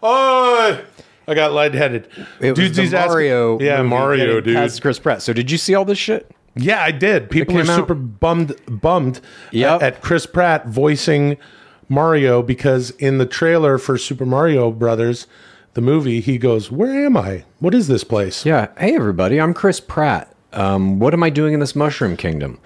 [0.03, 2.09] I got lightheaded.
[2.41, 3.59] It was the Mario.
[3.61, 4.57] yeah, movie Mario, dude.
[4.57, 5.23] past Chris Pratt.
[5.23, 6.31] So did you see all this shit?
[6.55, 7.31] Yeah, I did.
[7.31, 9.21] People are came out- super bummed bummed
[9.53, 9.83] Yep.
[9.83, 11.37] at, at Chris Pratt voicing
[11.89, 15.27] Mario because in the trailer for Super Mario Brothers,
[15.75, 17.45] the movie, he goes, "Where am I?
[17.61, 18.69] What is this place?" Yeah.
[18.79, 19.41] Hey, everybody.
[19.41, 20.29] I'm Chris Pratt.
[20.53, 22.59] Um, what am I doing in this Mushroom Kingdom?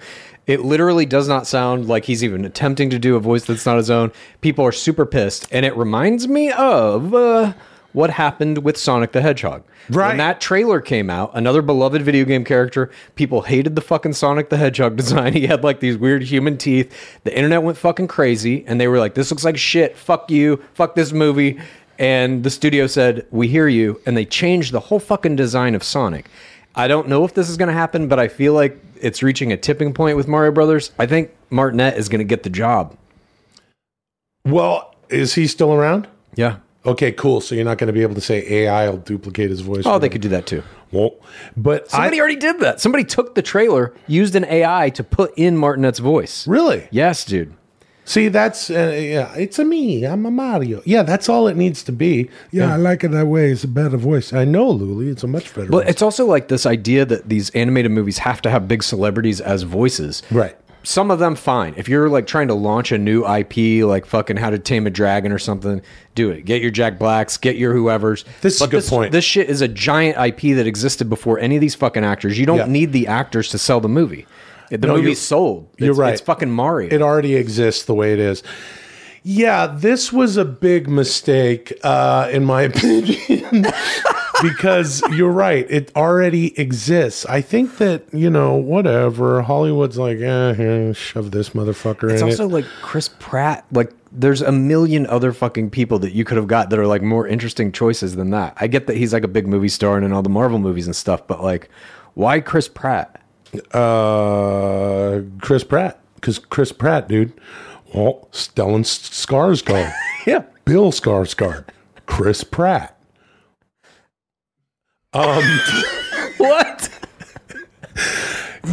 [0.47, 3.77] It literally does not sound like he's even attempting to do a voice that's not
[3.77, 4.13] his own.
[4.39, 7.53] People are super pissed, and it reminds me of uh,
[7.91, 9.63] what happened with Sonic the Hedgehog.
[9.89, 10.09] Right.
[10.09, 14.49] When that trailer came out, another beloved video game character, people hated the fucking Sonic
[14.49, 15.33] the Hedgehog design.
[15.33, 16.93] He had like these weird human teeth.
[17.25, 19.97] The internet went fucking crazy, and they were like, "This looks like shit.
[19.97, 20.63] Fuck you.
[20.73, 21.59] Fuck this movie."
[21.99, 25.83] And the studio said, "We hear you," and they changed the whole fucking design of
[25.83, 26.29] Sonic.
[26.77, 29.51] I don't know if this is going to happen, but I feel like it's reaching
[29.51, 30.91] a tipping point with Mario Brothers.
[30.99, 32.95] I think Martinet is going to get the job.
[34.45, 36.07] Well, is he still around?
[36.35, 36.57] Yeah.
[36.85, 37.41] Okay, cool.
[37.41, 39.83] So you're not going to be able to say AI will duplicate his voice.
[39.87, 40.61] Oh, they could do that too.
[40.91, 41.15] Well,
[41.57, 42.79] but Somebody I, already did that.
[42.79, 46.47] Somebody took the trailer, used an AI to put in Martinet's voice.
[46.47, 47.53] really Yes, dude.
[48.07, 49.33] See that's uh, yeah.
[49.35, 50.03] It's a me.
[50.05, 50.81] I'm a Mario.
[50.85, 52.29] Yeah, that's all it needs to be.
[52.51, 53.51] Yeah, I like it that way.
[53.51, 54.33] It's a better voice.
[54.33, 55.11] I know, Luli.
[55.11, 55.69] It's a much better.
[55.69, 55.89] But voice.
[55.91, 59.61] it's also like this idea that these animated movies have to have big celebrities as
[59.63, 60.23] voices.
[60.31, 60.57] right.
[60.83, 61.73] Some of them fine.
[61.75, 64.89] If you're like trying to launch a new IP, like fucking How to Tame a
[64.89, 65.81] Dragon or something,
[66.15, 66.45] do it.
[66.45, 68.23] Get your Jack Blacks, get your whoever's.
[68.39, 69.11] This is a good point.
[69.11, 72.39] This shit is a giant IP that existed before any of these fucking actors.
[72.39, 72.65] You don't Yeah.
[72.67, 74.25] need the actors to sell the movie.
[74.69, 75.69] The No, movie's sold.
[75.77, 76.13] you're right.
[76.13, 76.93] It's fucking Mario.
[76.93, 78.43] It already exists the way it is.
[79.23, 83.65] Yeah, this was a big mistake, uh, in my opinion,
[84.41, 85.65] because you're right.
[85.69, 87.25] It already exists.
[87.25, 89.41] I think that, you know, whatever.
[89.41, 92.53] Hollywood's like, eh, here, shove this motherfucker It's in It's also it.
[92.53, 93.65] like Chris Pratt.
[93.71, 97.01] Like, there's a million other fucking people that you could have got that are like
[97.01, 98.53] more interesting choices than that.
[98.57, 100.85] I get that he's like a big movie star and in all the Marvel movies
[100.87, 101.69] and stuff, but like,
[102.13, 103.16] why Chris Pratt?
[103.73, 105.99] Uh, Chris Pratt.
[106.15, 107.33] Because Chris Pratt, dude.
[107.93, 109.93] Well, Stellan Skarsgård.
[110.27, 110.43] Yeah.
[110.65, 111.63] Bill Skarsgård.
[112.05, 112.99] Chris Pratt.
[115.13, 115.43] Um,
[116.37, 116.89] What?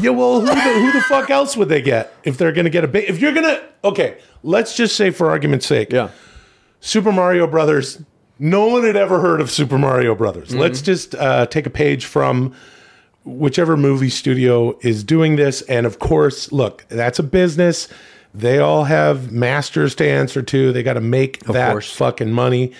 [0.00, 2.70] Yeah, well, who the, who the fuck else would they get if they're going to
[2.70, 3.08] get a big?
[3.08, 6.10] If you're going to, okay, let's just say for argument's sake, Yeah.
[6.80, 8.02] Super Mario Brothers.
[8.40, 10.52] No one had ever heard of Super Mario Brothers.
[10.54, 12.52] Let's just uh, take a page from
[13.24, 17.88] whichever movie studio is doing this, and of course, look, that's a business.
[18.34, 20.72] They all have masters to answer to.
[20.72, 21.92] They got to make that course.
[21.92, 22.72] fucking money.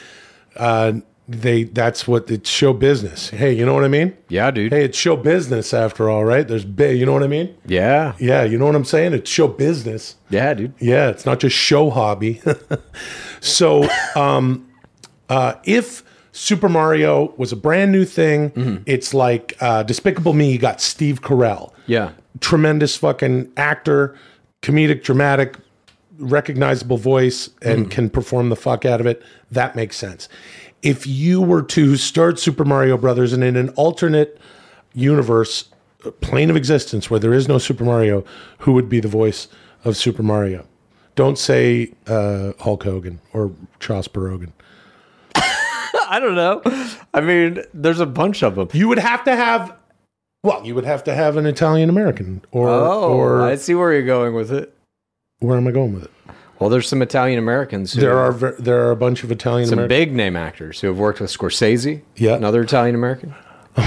[0.57, 0.95] Uh,
[1.27, 3.31] they that's what it's show business.
[3.31, 4.15] Hey, you know what I mean?
[4.29, 4.73] Yeah, dude.
[4.73, 6.47] Hey, it's show business after all, right?
[6.47, 7.57] There's big, you know what I mean?
[7.65, 8.15] Yeah.
[8.19, 9.15] Yeah, you know what I'm saying?
[9.15, 10.17] It's show business.
[10.29, 10.75] Yeah, dude.
[10.81, 12.43] Yeah, it's not just show hobby.
[13.41, 14.69] so, um,
[15.31, 16.03] uh, if
[16.37, 20.51] Super Mario was a brand new thing, it's like uh, Despicable Me.
[20.51, 22.11] You got Steve Carell, Yeah.
[22.41, 24.17] tremendous fucking actor,
[24.61, 25.57] comedic, dramatic,
[26.19, 29.23] recognizable voice, and can perform the fuck out of it.
[29.53, 30.29] That makes sense.
[30.83, 34.39] If you were to start Super Mario Brothers and in an alternate
[34.93, 35.67] universe,
[36.05, 38.25] uh, plane of existence where there is no Super Mario,
[38.59, 39.47] who would be the voice
[39.85, 40.67] of Super Mario?
[41.15, 44.53] Don't say uh, Hulk Hogan or Charles Rogan.
[46.09, 46.63] I don't know.
[47.13, 48.69] I mean, there's a bunch of them.
[48.73, 49.77] You would have to have,
[50.43, 53.93] well, you would have to have an Italian American, or Oh, or I see where
[53.93, 54.75] you're going with it.
[55.41, 56.11] where am I going with it?
[56.61, 57.93] Well, there's some Italian Americans.
[57.93, 61.21] There are there are a bunch of Italian some big name actors who have worked
[61.21, 62.01] with Scorsese.
[62.17, 62.35] Yeah.
[62.37, 63.35] Another Italian American.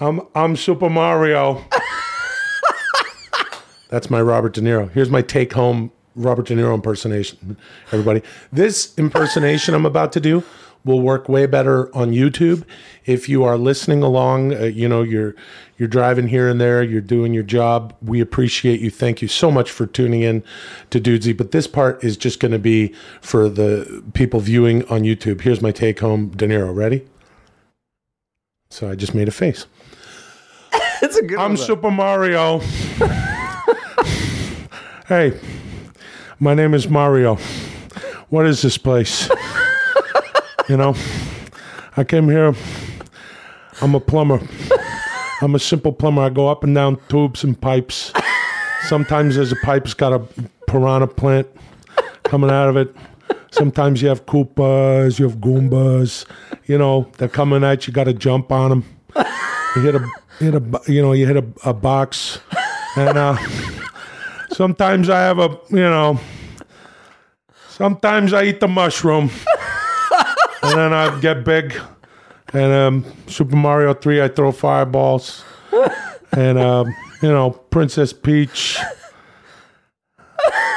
[0.00, 1.62] I'm I'm Super Mario.
[3.90, 4.90] That's my Robert De Niro.
[4.90, 7.56] Here's my take home Robert De Niro impersonation.
[7.92, 10.44] Everybody, this impersonation I'm about to do
[10.84, 12.64] will work way better on YouTube.
[13.04, 15.34] If you are listening along, uh, you know you're
[15.78, 17.94] you're driving here and there, you're doing your job.
[18.02, 18.90] We appreciate you.
[18.90, 20.44] Thank you so much for tuning in
[20.90, 21.36] to Dudesy.
[21.36, 25.40] But this part is just going to be for the people viewing on YouTube.
[25.40, 26.74] Here's my take home De Niro.
[26.74, 27.06] Ready?
[28.70, 29.66] So I just made a face.
[31.04, 32.58] It's a good I'm Super Mario.
[35.08, 35.32] hey,
[36.42, 37.36] my name is Mario.
[38.30, 39.30] What is this place?
[40.68, 40.96] you know,
[41.96, 42.52] I came here.
[43.80, 44.40] I'm a plumber.
[45.40, 46.22] I'm a simple plumber.
[46.22, 48.12] I go up and down tubes and pipes.
[48.88, 50.18] Sometimes there's a pipe's got a
[50.66, 51.46] piranha plant
[52.24, 52.92] coming out of it.
[53.52, 56.26] Sometimes you have Koopas, you have Goombas.
[56.66, 57.92] You know, they're coming at you.
[57.92, 58.84] Got to jump on them.
[59.76, 62.40] You hit a, hit a, you know, you hit a, a box,
[62.96, 63.36] and uh,
[64.52, 66.20] sometimes I have a, you know,
[67.68, 69.30] sometimes I eat the mushroom.
[70.62, 71.78] and then I get big.
[72.52, 75.44] And um, Super Mario Three, I throw fireballs.
[76.32, 78.78] And um, you know, Princess Peach.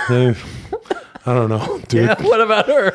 [0.09, 2.05] I don't know, dude.
[2.05, 2.93] Yeah, what about her?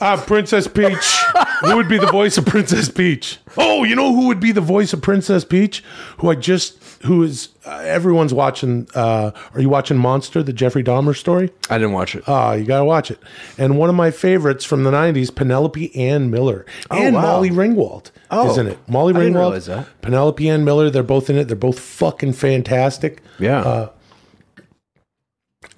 [0.00, 1.16] Ah, Princess Peach.
[1.60, 3.38] who would be the voice of Princess Peach?
[3.56, 5.84] Oh, you know who would be the voice of Princess Peach?
[6.18, 8.88] Who I just, who is, uh, everyone's watching.
[8.94, 11.50] Uh, are you watching Monster, the Jeffrey Dahmer story?
[11.68, 12.24] I didn't watch it.
[12.26, 13.18] Ah, you gotta watch it.
[13.58, 17.22] And one of my favorites from the '90s, Penelope Ann Miller and wow.
[17.22, 18.78] Molly Ringwald Oh, isn't it.
[18.88, 19.86] Molly I Ringwald, didn't realize that.
[20.02, 20.90] Penelope Ann Miller.
[20.90, 21.44] They're both in it.
[21.44, 23.22] They're both fucking fantastic.
[23.38, 23.60] Yeah.
[23.60, 23.90] Uh,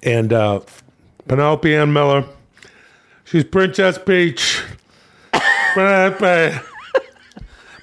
[0.03, 0.61] and uh,
[1.27, 2.25] Penelope Ann Miller,
[3.25, 4.63] she's Princess Peach.
[5.73, 6.57] Penelope,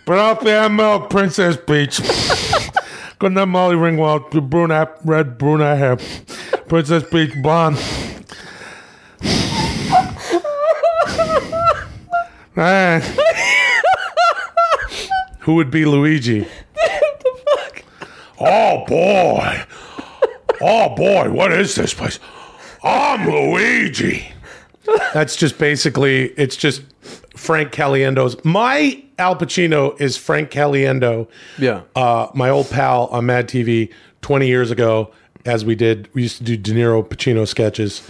[0.07, 2.01] Penelope Ann Miller, Princess Peach.
[3.25, 5.97] Good night, Molly Ringwald, the brunette, red brunette hair.
[6.68, 7.79] Princess Peach, blonde.
[12.55, 13.01] Ah.
[15.39, 16.47] Who would be Luigi?
[18.39, 19.64] Oh boy.
[20.61, 22.20] Oh boy, what is this place?
[22.83, 24.35] I'm Luigi.
[25.14, 26.83] That's just basically it's just
[27.45, 31.29] Frank Caliendo's my Al Pacino is Frank Caliendo.
[31.59, 31.83] Yeah.
[31.95, 33.93] Uh, my old pal on Mad TV
[34.23, 35.13] 20 years ago,
[35.45, 38.09] as we did, we used to do De Niro Pacino sketches.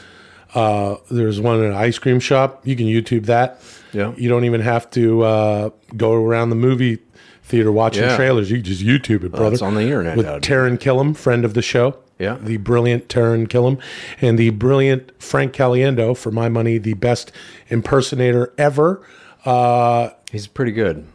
[0.55, 2.65] Uh, there was one in an ice cream shop.
[2.65, 3.61] You can YouTube that.
[3.93, 4.15] Yeah.
[4.17, 7.01] You don't even have to uh, go around the movie
[7.43, 8.17] theater watching Yeah.
[8.17, 8.51] trailers.
[8.53, 9.53] You just YouTube it, brother.
[9.53, 10.27] it's on the internet With.
[10.27, 11.99] Taran Killam, friend of the show.
[12.21, 12.39] Yeah.
[12.41, 13.81] The brilliant Taran Killam
[14.21, 17.33] and the brilliant Frank Caliendo, for my money, the best
[17.69, 19.03] impersonator ever.
[19.45, 21.07] Uh, He's pretty good.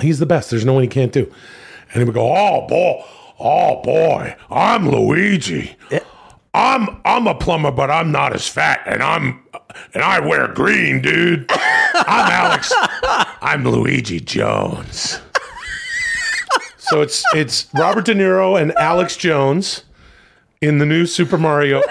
[0.00, 0.50] he's the best.
[0.50, 1.24] There's no one he can't do.
[1.92, 3.02] And he would go, "Oh boy,
[3.40, 5.76] oh boy, I'm Luigi.
[6.54, 9.42] I'm I'm a plumber, but I'm not as fat, and I'm
[9.94, 11.46] and I wear green, dude.
[11.50, 12.72] I'm Alex.
[13.42, 15.20] I'm Luigi Jones."
[16.78, 19.82] so it's it's Robert De Niro and Alex Jones
[20.60, 21.82] in the new Super Mario.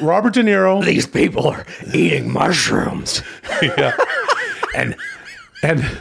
[0.00, 0.84] Robert De Niro.
[0.84, 3.22] These people are eating mushrooms.
[3.62, 3.96] yeah.
[4.76, 4.94] And
[5.62, 5.80] and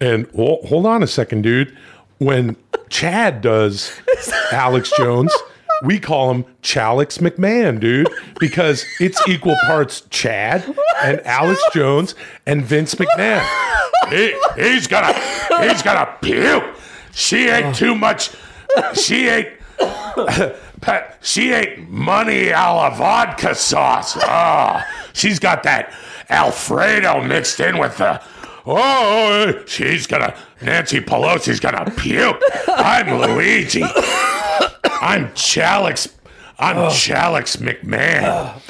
[0.00, 1.76] and ho- hold on a second, dude.
[2.18, 2.56] When
[2.88, 3.92] Chad does
[4.52, 5.34] Alex Jones,
[5.82, 8.08] we call him Chalix McMahon, dude,
[8.38, 10.64] because it's equal parts Chad
[11.02, 12.14] and Alex Jones
[12.46, 13.46] and Vince McMahon.
[14.10, 15.14] He, he's gonna
[15.62, 16.64] he's gonna puke.
[17.12, 17.72] She ate oh.
[17.72, 18.30] too much.
[18.94, 19.48] She ain't.
[21.20, 24.16] She ate money a la vodka sauce.
[24.18, 24.80] Oh,
[25.12, 25.92] she's got that
[26.30, 28.22] Alfredo mixed in with the.
[28.66, 30.34] Oh, she's gonna.
[30.62, 32.40] Nancy Pelosi's gonna puke.
[32.68, 33.82] I'm Luigi.
[33.82, 36.12] I'm Chalix.
[36.58, 38.60] I'm Chalix McMahon.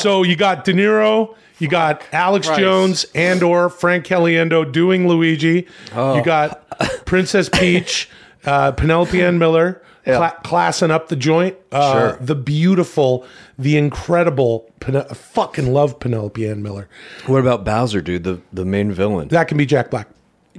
[0.00, 2.60] So you got De Niro, you got Alex Christ.
[2.60, 5.66] Jones and or Frank Caliendo doing Luigi.
[5.94, 6.68] You got
[7.06, 8.08] Princess Peach,
[8.44, 11.56] uh, Penelope Ann Miller cla- classing up the joint.
[11.72, 12.18] Uh, Sure.
[12.20, 13.26] The beautiful,
[13.58, 14.70] the incredible.
[14.80, 16.88] Pen- fucking love Penelope Ann Miller.
[17.26, 18.24] What about Bowser, dude?
[18.24, 19.28] The the main villain.
[19.28, 20.08] That can be Jack Black.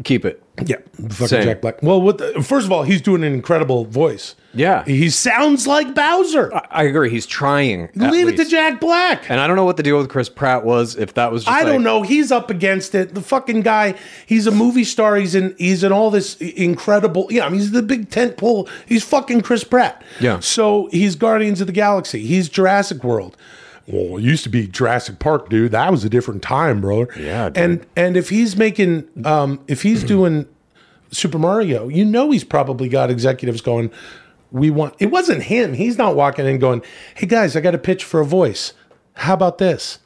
[0.04, 0.44] Keep it.
[0.66, 0.76] Yeah,
[1.10, 1.44] fucking Same.
[1.44, 1.82] Jack Black.
[1.82, 4.36] Well, what the, first of all, he's doing an incredible voice.
[4.58, 4.84] Yeah.
[4.86, 6.52] He sounds like Bowser.
[6.72, 7.10] I agree.
[7.10, 7.90] He's trying.
[7.96, 8.52] Leave it to least.
[8.52, 9.30] Jack Black.
[9.30, 10.96] And I don't know what the deal with Chris Pratt was.
[10.96, 12.02] If that was, just I don't know.
[12.02, 13.14] He's up against it.
[13.14, 13.96] The fucking guy.
[14.26, 15.16] He's a movie star.
[15.16, 15.56] He's in.
[15.58, 17.28] He's in all this incredible.
[17.30, 18.68] Yeah, I mean, he's the big tent pole.
[18.86, 20.04] He's fucking Chris Pratt.
[20.20, 20.40] Yeah.
[20.40, 22.26] So he's Guardians of the Galaxy.
[22.26, 23.38] He's Jurassic World.
[23.88, 25.72] Well, it used to be Jurassic Park, dude.
[25.72, 27.08] That was a different time, brother.
[27.18, 27.58] Yeah, dude.
[27.58, 30.46] And and if he's making, um, if he's doing
[31.12, 33.92] Super Mario, you know, he's probably got executives going.
[34.52, 34.96] We want.
[35.00, 35.74] It wasn't him.
[35.74, 36.82] He's not walking in going,
[37.16, 38.74] "Hey guys, I got a pitch for a voice.
[39.14, 40.00] How about this?"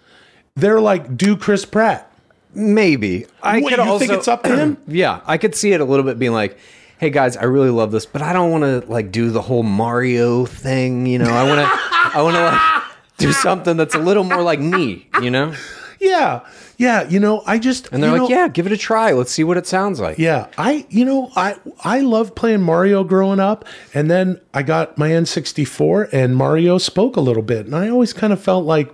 [0.56, 2.12] They're like, "Do Chris Pratt."
[2.54, 3.28] Maybe.
[3.42, 4.78] I What, could you also, think it's up to him?
[4.88, 6.58] yeah, I could see it a little bit being like,
[6.98, 9.64] "Hey guys, I really love this, but I don't want to like do the whole
[9.64, 11.06] Mario thing.
[11.06, 12.84] You know, I want to, I want to like
[13.18, 15.08] do something that's a little more like me.
[15.22, 15.54] You know."
[16.04, 16.40] Yeah,
[16.82, 17.08] yeah.
[17.08, 19.12] You know, I just And they're like, know- "Yeah, give it a try.
[19.14, 23.04] Let's see what it sounds like." Yeah, I you know I I loved playing Mario
[23.04, 27.76] growing up, and then I got my N64, and Mario spoke a little bit, and
[27.76, 28.90] I always kind of felt like,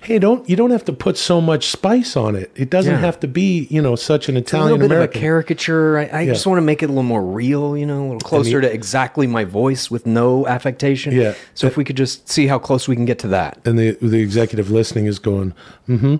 [0.00, 2.50] hey, don't you don't have to put so much spice on it.
[2.54, 3.00] It doesn't Yeah.
[3.00, 5.20] have to be you know such an Italian bit of a American.
[5.20, 5.98] caricature.
[5.98, 6.32] I, I Yeah.
[6.32, 8.68] just want to make it a little more real, you know, a little closer the-
[8.68, 11.12] to exactly my voice with no affectation.
[11.14, 11.34] Yeah.
[11.54, 13.58] So if we could just see how close we can get to that.
[13.64, 15.52] and the the executive listening is going,
[15.88, 16.16] mm-hmm.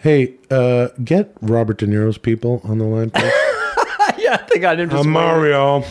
[0.00, 3.32] Hey, uh, get Robert De Niro's people on the line, please.
[4.18, 4.92] yeah, they got him.
[4.92, 5.82] I'm Mario.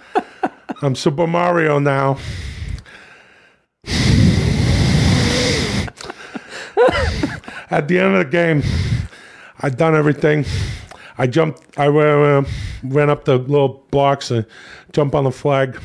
[0.82, 2.16] I'm Super Mario now.
[7.70, 8.62] At the end of the game,
[9.60, 10.46] I'd done everything.
[11.18, 11.78] I jumped.
[11.78, 12.44] I uh,
[12.82, 14.46] ran up the little blocks and
[14.92, 15.78] jump on the flag.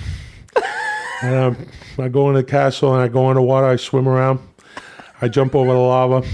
[1.24, 3.68] and um, I go in the castle and I go underwater.
[3.68, 4.39] I swim around.
[5.22, 6.26] I jump over the lava.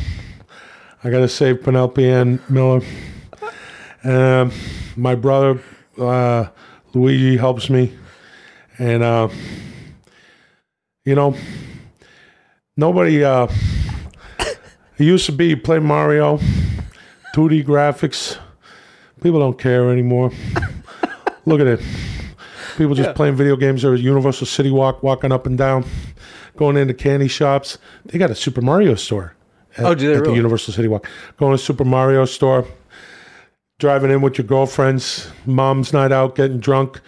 [1.05, 2.81] I got to save Penelope Ann Miller.
[4.03, 4.51] Um,
[4.95, 5.61] my brother
[5.99, 6.47] uh,
[6.95, 7.95] Luigi helps me,
[8.79, 9.29] and uh,
[11.03, 11.35] you know,
[12.75, 13.23] nobody.
[13.23, 13.45] Uh,
[14.39, 16.39] it used to be play Mario,
[17.35, 18.39] 2D graphics.
[19.21, 20.31] People don't care anymore.
[21.45, 21.81] Look at it.
[22.77, 23.83] People just playing video games.
[23.83, 25.85] There was Universal City Walk, walking up and down,
[26.57, 27.77] going into candy shops.
[28.05, 29.34] They got a Super Mario store.
[29.77, 30.33] At, Oh, do they at the?
[30.33, 31.07] Universal City Walk?
[31.37, 32.65] Going to Super Mario store,
[33.79, 37.01] driving in with your girlfriends, mom's night out, getting drunk,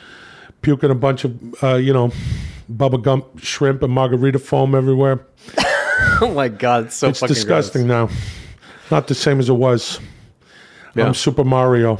[0.61, 2.11] puking a bunch of uh, you know,
[2.70, 5.26] bubble gum, shrimp, and margarita foam everywhere.
[6.22, 8.09] oh my god, it's so it's fucking disgusting now.
[8.91, 9.99] Not the same as it was.
[10.95, 11.05] Yeah.
[11.05, 11.99] I'm Super Mario.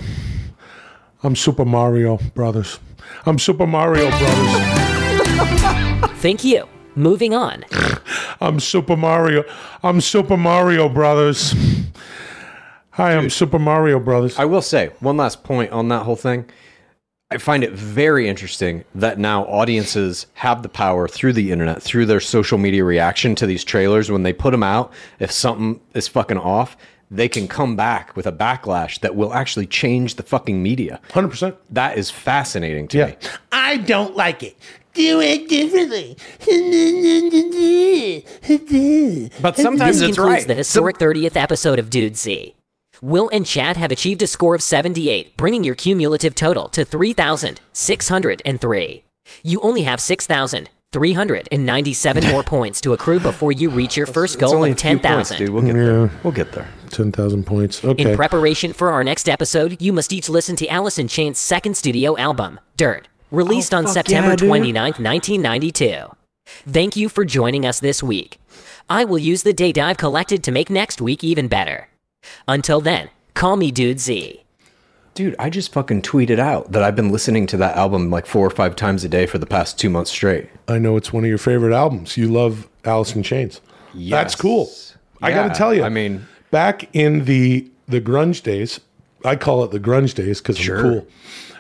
[1.24, 2.80] I'm Super Mario Brothers.
[3.26, 6.12] I'm Super Mario Brothers.
[6.22, 6.68] Thank you.
[6.96, 7.64] Moving on.
[8.40, 9.44] I'm Super Mario.
[9.84, 11.54] I'm Super Mario Brothers.
[12.92, 14.38] Hi, I'm Super Mario Brothers.
[14.38, 16.46] I will say one last point on that whole thing.
[17.30, 22.06] I find it very interesting that now audiences have the power through the internet, through
[22.06, 24.94] their social media reaction to these trailers when they put them out.
[25.20, 26.78] If something is fucking off,
[27.12, 31.02] they can come back with a backlash that will actually change the fucking media.
[31.10, 31.56] 100%.
[31.70, 33.06] That is fascinating to Yeah.
[33.08, 33.16] me.
[33.52, 34.56] I don't like it.
[34.98, 36.18] Do it differently.
[39.42, 40.48] But sometimes this it's concludes right.
[40.48, 42.56] the historic 30th episode of Dudesy.
[43.02, 49.04] Will and Chad have achieved a score of 78, bringing your cumulative total to 3,603.
[49.44, 54.64] You only have 6,397 more points to accrue before you reach your first It's goal
[54.64, 55.38] of a few points, 10,000.
[55.38, 55.50] dude.
[55.52, 55.84] We'll get Yeah.
[55.84, 56.10] there.
[56.24, 56.68] We'll get there.
[56.90, 57.86] 10,000 points.
[57.86, 58.10] Okay.
[58.12, 61.78] In preparation for our next episode, you must each listen to Allison in Chains' second
[61.78, 64.50] studio album, Dirt, released oh, on September yeah, dude.
[64.50, 66.16] 29th, 1992.
[66.46, 68.40] Thank you for joining us this week.
[68.90, 71.90] I will use the data I've collected to make next week even better.
[72.48, 74.42] Until then, call me Dudesy.
[75.14, 78.46] Dude, I just fucking tweeted out that I've been listening to that album like four
[78.46, 80.48] or five times a day for the past two months straight.
[80.68, 82.18] I know it's one of your favorite albums.
[82.18, 83.60] You love Alice in Chains.
[83.94, 84.12] Yes.
[84.12, 84.42] That's Yes.
[84.42, 84.70] cool.
[85.22, 85.84] I got to tell you.
[85.84, 88.80] I mean- back in the the grunge days,
[89.26, 90.78] I call it the grunge days because Sure.
[90.78, 91.08] I'm cool.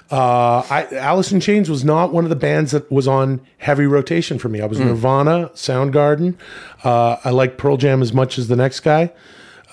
[0.09, 3.85] Uh, I, Alice in Chains was not one of the bands that was on heavy
[3.85, 4.61] rotation for me.
[4.61, 4.85] I was Hmm.
[4.87, 6.35] Nirvana, Soundgarden.
[6.83, 9.11] Uh, I like Pearl Jam as much as the next guy.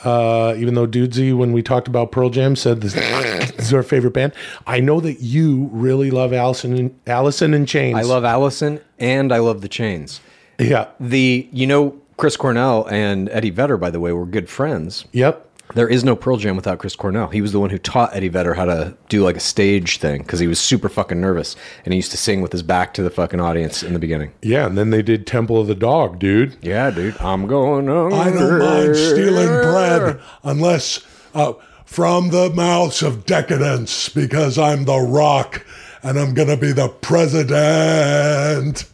[0.04, 3.82] Uh, even though Dudesy, when we talked about Pearl Jam, said this, this is our
[3.82, 4.32] favorite band.
[4.66, 7.96] I know that you really love Allison in, Allison in Chains.
[7.96, 10.20] I love Allison and I love the Chains.
[10.58, 10.88] Yeah.
[11.00, 15.04] The you know Chris Cornell and Eddie Vedder, by the way, were good friends.
[15.12, 15.48] Yep.
[15.74, 17.28] There is no Pearl Jam without Chris Cornell.
[17.28, 20.22] He was the one who taught Eddie Vedder how to do like a stage thing
[20.22, 23.02] because he was super fucking nervous and he used to sing with his back to
[23.02, 24.32] the fucking audience in the beginning.
[24.40, 26.56] Yeah, and then they did Temple of the Dog, dude.
[26.62, 27.16] Yeah, dude.
[27.20, 28.12] I'm going on.
[28.12, 31.04] I don't mind stealing bread unless
[31.34, 31.54] uh,
[31.84, 35.66] from the mouths of decadence because I'm the rock
[36.04, 38.84] and I'm going to be the president.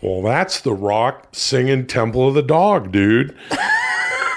[0.00, 3.36] Well, that's the rock singing Temple of the Dog, dude.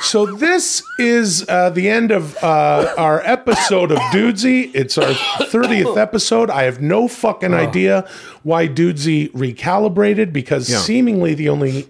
[0.02, 4.72] So this is uh, the end of uh, our episode of Dudesy.
[4.74, 6.49] It's our 30th episode.
[6.49, 8.08] I have no fucking idea
[8.43, 10.80] why Dudesy recalibrated because Yeah.
[10.80, 11.88] seemingly the only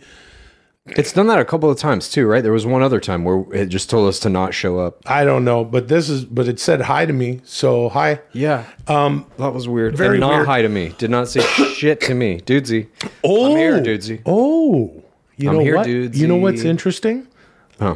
[0.87, 2.43] It's done that a couple of times too, right?
[2.43, 4.99] There was one other time where it just told us to not show up.
[5.05, 7.39] I don't know, but this is but it said hi to me.
[7.45, 8.19] So hi.
[8.33, 8.65] Yeah.
[8.87, 9.95] Um, that was weird.
[9.95, 10.47] very and not weird.
[10.47, 10.93] hi to me.
[10.97, 11.41] Did not say
[11.73, 12.41] shit to me.
[12.41, 12.87] Dudesy.
[13.23, 14.21] Oh, I'm here, Dudesy.
[14.25, 15.01] Oh,
[15.37, 15.87] you I'm know here, what?
[15.87, 17.27] You know what's interesting?
[17.81, 17.95] Huh.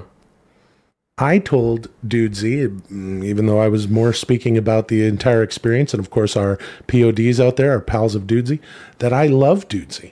[1.18, 6.04] I told Dudesy, mm, even though I was more speaking about the entire experience, and
[6.04, 6.58] of course our
[6.88, 8.60] PODs out there, our pals of Dudesy,
[8.98, 10.12] that I love Dudesy.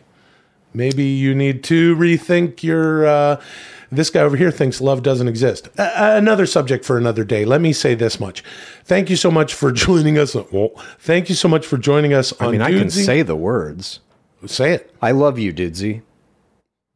[0.75, 3.05] Maybe you need to rethink your.
[3.05, 3.41] Uh,
[3.91, 5.67] this guy over here thinks love doesn't exist.
[5.77, 7.45] Uh, another subject for another day.
[7.45, 8.43] Let me say this much:
[8.85, 10.35] Thank you so much for joining us.
[10.35, 10.69] Well,
[10.99, 12.47] thank you so much for joining us on.
[12.47, 13.99] I mean, I can say the words.
[14.45, 14.95] say it.
[15.01, 16.01] I love you, Dudesy.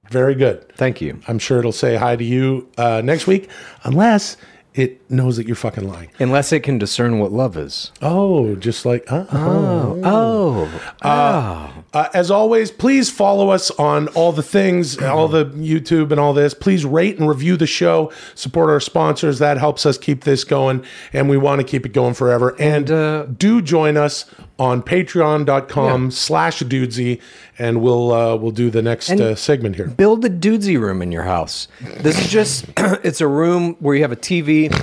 [0.09, 0.71] Very good.
[0.75, 1.19] Thank you.
[1.27, 3.49] I'm sure it'll say hi to you uh, next week,
[3.83, 4.37] unless
[4.73, 6.09] it knows that you're fucking lying.
[6.19, 7.91] Unless it can discern what love is.
[8.01, 10.91] Oh, just like uh, oh, Oh.
[11.01, 11.71] Uh,
[12.13, 16.53] as always, please follow us on all the things, all the YouTube and all this.
[16.53, 18.11] Please rate and review the show.
[18.35, 19.39] Support our sponsors.
[19.39, 20.83] That helps us keep this going,
[21.13, 22.55] and we want to keep it going forever.
[22.59, 24.25] And, uh, do join us
[24.59, 27.21] on patreon.com slash dudesy,
[27.59, 29.87] and we'll uh, we'll do the next uh, segment here.
[29.87, 31.67] Build a dudesy room in your house.
[31.99, 34.73] This is just, it's a room where you have a TV,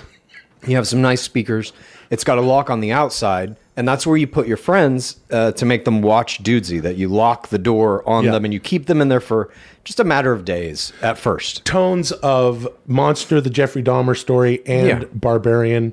[0.67, 1.73] You have some nice speakers.
[2.11, 5.53] It's got a lock on the outside, and that's where you put your friends uh,
[5.53, 6.81] to make them watch Dudesy.
[6.81, 8.33] That you lock the door on Yeah.
[8.33, 9.51] them and you keep them in there for
[9.85, 11.65] just a matter of days at first.
[11.65, 15.09] Tones of Monster, the Jeffrey Dahmer story, and Yeah.
[15.13, 15.93] Barbarian,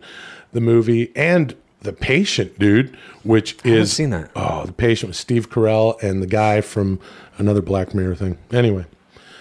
[0.53, 4.29] the movie, and The Patient, dude, which haven't is seen that.
[4.35, 6.99] Oh, The Patient with Steve Carell and the guy from
[7.39, 8.37] another Black Mirror thing.
[8.53, 8.85] Anyway,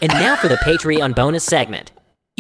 [0.01, 1.91] And now for the Patreon bonus segment.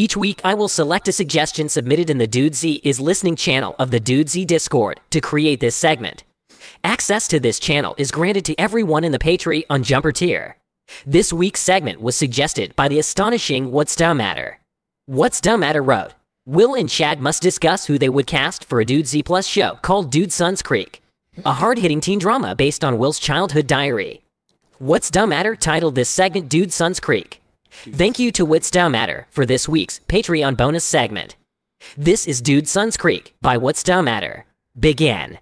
[0.01, 3.91] Each week, I will select a suggestion submitted in the Dudesy is listening channel of
[3.91, 6.25] the Dudesy Discord to create this segment.
[6.83, 10.57] Access to this channel is granted to everyone in the Patreon Jumper tier.
[11.05, 14.61] This week's segment was suggested by the astonishing What's Dumb Matter.
[15.05, 16.15] What's Dumb Matter wrote,
[16.47, 20.11] Will and Chad must discuss who they would cast for a Dudesy Plus show called
[20.11, 21.03] Dude Sons Creek,
[21.45, 24.23] a hard-hitting teen drama based on Will's childhood diary.
[24.79, 27.40] What's Dumb Matter titled this segment Dude Sons Creek.
[27.71, 31.37] Thank you to What's Down Matter for this week's Patreon bonus segment.
[31.97, 34.45] This is Dude Sons Creek by What's Down Matter.
[34.79, 35.39] Begin.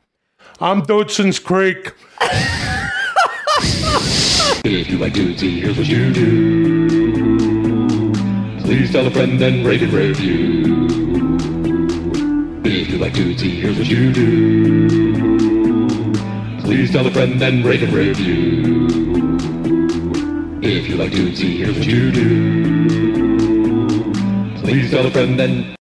[0.60, 1.94] I'm Dodson's Creek.
[4.64, 6.88] If you like Dudesy, here's what you do.
[8.60, 10.86] Please tell a friend and rate and review.
[12.64, 14.88] If you like Dudesy, here's what you do.
[16.60, 18.87] Please tell a friend and rate and review.
[20.70, 22.88] If you like Dudesy, here's what you do.
[24.60, 25.74] Please tell a friend and